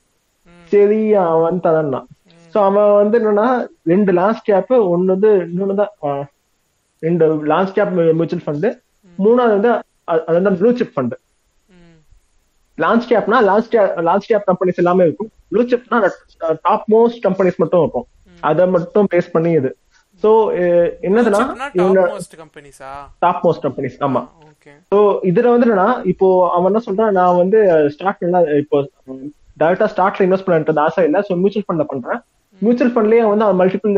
[0.72, 2.08] சரி அவன் வந்து ததான்
[2.54, 3.48] சோ அவன் வந்து என்னன்னா
[3.86, 6.26] ரெண்டு லாஸ்ட் கேப் ஒன்னு வந்து இன்னொன்னு தான்
[7.04, 8.68] ரெண்டு லாஸ்ட் கேப் மியூச்சுவல் ஃபண்ட்
[9.20, 9.72] மூணாவது வந்து
[10.08, 11.16] அது வந்து ப்ளூ சிப் ஃபண்ட்
[12.78, 13.70] லான்ச் கேப்னா லான்ச்
[14.08, 15.30] லான்ச் கேப் கம்பெனிஸ் எல்லாமே இருக்கும்.
[15.50, 15.98] ப்ளூ சிப்னா
[16.66, 18.06] டாப் மோஸ்ட் கம்பெனிஸ் மட்டும் இருக்கும்.
[18.50, 19.72] அதை மட்டும் பேஸ் பண்ணி இது.
[20.24, 20.30] சோ
[21.08, 21.42] என்னதுன்னா
[23.26, 24.22] டாப் மோஸ்ட் கம்பெனிஸா ஆமா.
[24.92, 24.98] சோ
[25.30, 27.60] இதுல வந்து என்னன்னா இப்போ அவன் என்ன சொல்றான் நான் வந்து
[27.96, 28.24] ஸ்டாக்
[28.64, 28.78] இப்போ
[29.62, 31.20] டேரக்டா ஸ்டாக்ல இன்வெஸ்ட் பண்ணிட்டு ஆசை இல்ல.
[31.28, 32.20] சோ மியூச்சுவல் ஃபண்ட்ல பண்றேன்.
[32.62, 33.96] மியூச்சுவல் ஃபண்ட்லயே வந்து மல்டிபிள்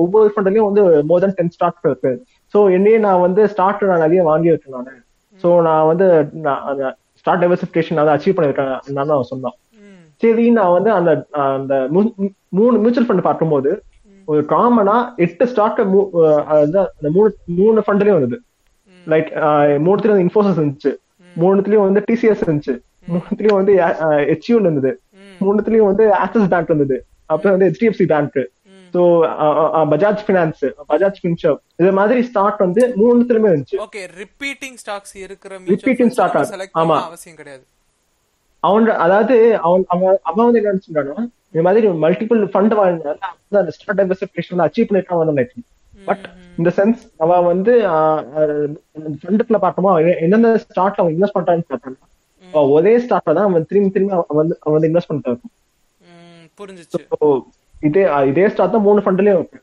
[0.00, 2.12] ஒவ்வொரு ஃபண்ட்லயும் வந்து மோர் தென் டென் ஸ்டாக் இருக்கு.
[2.54, 4.94] சோ என்னையே நான் வந்து ஸ்டாக் நான் நிறைய வாங்கி இருக்கேன் நானு.
[5.42, 6.06] சோ நான் வந்து
[7.20, 9.56] ஸ்டாக் டைவர்சிபிகேஷன் அதை அச்சீவ் பண்ணிருக்கேன் நான் அவன் சொன்னான்.
[10.18, 13.82] சரி நான் வந்து அந்த அந்த மூணு மியூச்சுவல் ஃபண்ட் பார்க்கும்போது
[14.24, 15.78] ஒரு காமனா எட்டு ஸ்டாக்
[16.46, 18.36] அந்த மூணு மூணு ஃபண்ட்லயும் வருது
[19.06, 19.28] லைக்
[19.84, 20.96] மூணுத்துலயும் வந்து இன்ஃபோசிஸ் இருந்துச்சு.
[21.40, 22.80] மூணுத்துலயும் வந்து டிசிஎஸ் இருந்துச்சு.
[23.08, 25.00] மூணுத்துலயும் வந்து ஹெச்யூல இருந்தது.
[25.40, 27.04] மூணுத்துலயும் வந்து ஆக்சிஸ் பேங்க் இருந்தது.
[27.26, 28.50] அப்புறம் வந்து HDFC bank
[28.92, 28.98] so
[29.90, 33.76] Bajaj finance Bajaj Finserv இது மாதிரி ஸ்டாக் வந்து மூணுத்துலயுமே இருந்துச்சு.
[33.76, 35.58] ஓகே ரிப்பீட்டிங் ஸ்டாக்ஸ் இருக்கிற
[36.18, 37.02] ஆ- செலக்ட் ஆமா.
[37.02, 37.64] அவசியம் கிடையாது.
[38.62, 39.34] அவன் அதாவது
[39.66, 41.16] அவன் அவன் அவன் வந்து என்ன நினைச்சுட்டானா
[41.52, 43.18] இந்த மாதிரி மல்டிபிள் ஃபண்ட் வாழ்ந்தால
[43.54, 45.60] அந்த ஸ்டார்ட் டைவர்சிபிகேஷன் அச்சீவ் பண்ணிட்டு வந்து நினைச்சு
[46.00, 46.24] பட்
[46.58, 47.72] இந்த சென்ஸ் அவன் வந்து
[49.20, 51.98] ஃபண்டுக்குள்ள பார்த்தோமா அவன் எந்தெந்த ஸ்டார்ட்ல அவன் இன்வெஸ்ட் பண்றான்னு பார்த்தானா
[52.44, 55.54] அவன் ஒரே ஸ்டார்ட்ல தான் அவன் திரும்பி திரும்பி அவன் வந்து அவன் வந்து இன்வெஸ்ட் பண்ணிட்டு இருக்கான்.
[56.10, 57.00] ம், புரிஞ்சுச்சு.
[57.82, 59.58] இதே இதே ஸ்டார்ட் தான் மூணு ஃபண்ட்லயும் இருக்கு.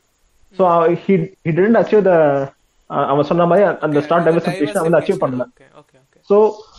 [0.58, 0.62] So
[1.04, 2.12] he he didn't achieve the
[3.10, 5.44] அவன் சொன்ன மாதிரி அந்த ஸ்டார்ட் டைவர்சிபிகேஷன் வந்து அச்சீவ் பண்ணல.
[5.50, 6.36] ஓகே ஓகே ஓகே சோ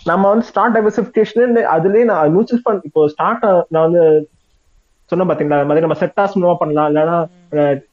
[0.10, 4.04] நம்ம வந்து ஸ்டார்ட் டைவர்சிபிகேஷன் அதுலயே நான் மியூச்சுவல் ஃபண்ட் இப்போ ஸ்டார்ட் நான் வந்து
[5.12, 7.18] சொன்ன பாத்தீங்களா அது மாதிரி நம்ம செட்டாஸ் மூலமா பண்ணலாம் இல்லைன்னா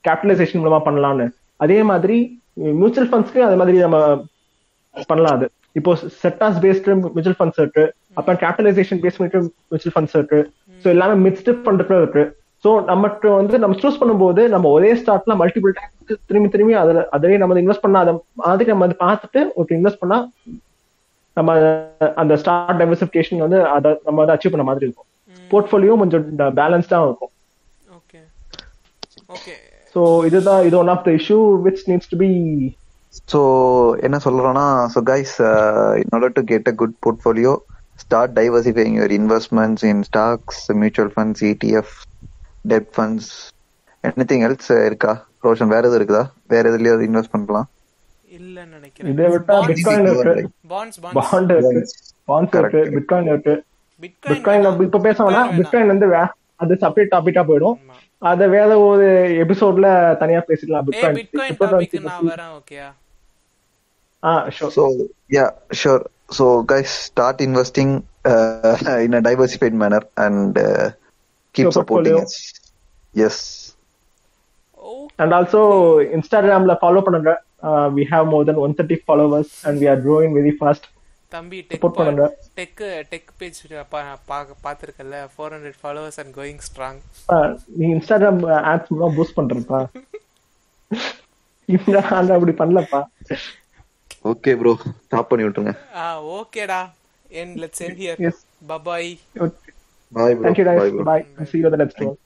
[0.07, 1.27] கேபிட்டலைசேஷன் மூலமா பண்ணலாம்னு.
[1.65, 2.17] அதே மாதிரி
[2.81, 3.99] மியூச்சுவல் ஃபண்ட்ஸ்க்கு அது மாதிரி நம்ம
[5.11, 5.47] பண்ணலாம் அது.
[5.79, 7.85] இப்போ செட்டாஸ் பேஸ்டு மியூச்சுவல் ஃபண்ட்ஸ் இருக்கு
[8.19, 10.41] அப்புறம் கேபிட்டலைசேஷன் பேஸ் பண்ணிட்டு மியூச்சுவல் ஃபண்ட்ஸ் இருக்கு.
[10.83, 12.25] ஸோ எல்லாமே மிக்ஸ்டு ஃபண்ட் இருக்கு.
[12.65, 15.91] ஸோ நமக்கு வந்து நம்ம சூஸ் பண்ணும்போது நம்ம ஒரே ஸ்டார்ட்ல மல்டிபிள் டைம்
[16.29, 20.19] திரும்பி திரும்பி அதில் அதிலே நம்ம இன்வெஸ்ட் பண்ணாத அதை மாதிரி நம்ம அதை பார்த்துட்டு ஓகே இன்வெஸ்ட் பண்ணா
[21.37, 21.53] நம்ம
[22.23, 25.09] அந்த ஸ்டார்ட் டைவர்சிபிகேஷன் வந்து அதை நம்ம வந்து அச்சீவ் பண்ண மாதிரி இருக்கும்.
[25.51, 26.25] போர்ட்ஃபோலியோ கொஞ்சம்
[26.61, 27.33] பேலன்ஸ்டா இருக்கும்.
[27.99, 28.21] ஓகே
[29.37, 29.55] ஓகே
[29.95, 32.31] ஸோ இதுதான் இது one of the issue which needs to be
[33.33, 33.41] so
[34.07, 35.35] என்ன சொல்றோம்னா so guys
[36.03, 37.53] in order to get a good portfolio
[38.05, 41.95] start diversifying your investments in stocks mutual funds ETF
[42.65, 43.31] debt funds
[44.31, 45.13] anything else இருக்கா?
[45.47, 46.25] ரோஷன் வேற எதுவும் இருக்குதா?
[46.53, 47.69] வேற எதுலயாவது invest பண்ணலாம்?
[48.39, 49.13] இல்லன்னு நினைக்கிறேன்.
[49.13, 50.49] இதை விட்டா பிட்காயின் இருக்கு.
[50.69, 51.89] பாண்ட்ஸ் பாண்ட் இருக்கு.
[52.29, 52.79] பாண்ட்ஸ் இருக்கு.
[52.79, 53.65] பிட்காயின் இருக்கு.
[54.03, 57.79] பிட்காயின் பிட்காயின் இப்ப பேசணும்னா பிட்காயின் வந்து வே- அது செப்பரேட் டாபிக்கா போயிடும்.
[58.19, 59.07] அத வேற ஒரு
[59.47, 62.93] எபிசோட்ல தனியா பேசிக்கலாம் பிட்காயின் நான் வரேன் ஓகேயா
[64.25, 64.47] ஆ?
[64.47, 64.95] Sure So
[65.31, 65.51] yeah,
[65.85, 66.05] sure.
[66.29, 70.95] So guys, start investing uh, in a diversified manner and uh,
[71.59, 72.25] keep supporting us.
[73.15, 73.31] Yes.
[75.17, 75.61] And also
[76.13, 77.44] இன்ஸ்டாகிராம்ல ஃபாலோ பண்ணுங்க.
[77.97, 80.87] We have more than one thirty followers and we are growing very fast
[81.33, 81.85] தம்பி tech.
[82.61, 83.59] Tech tech page
[84.67, 87.01] பாத்துருக்கல four hundred followers and going strong
[87.81, 88.41] நீ Instagram
[88.73, 89.81] apps மூலம் boost பண்றப்பா
[91.69, 93.03] இந்த ஆள் அப்படி பண்ணலப்பா
[94.31, 94.73] Okay, bro.
[95.07, 95.73] Stop பண்ணி விட்டுருங்க.
[96.01, 96.05] ஆ
[96.37, 96.79] ஓகேடா
[97.31, 98.21] என் let's end here.
[100.13, 100.45] Bye, bro.
[100.45, 100.79] Thank you guys.
[100.81, 101.05] Bye, bro.
[101.09, 101.23] Bye.
[101.51, 102.17] See you on the next one.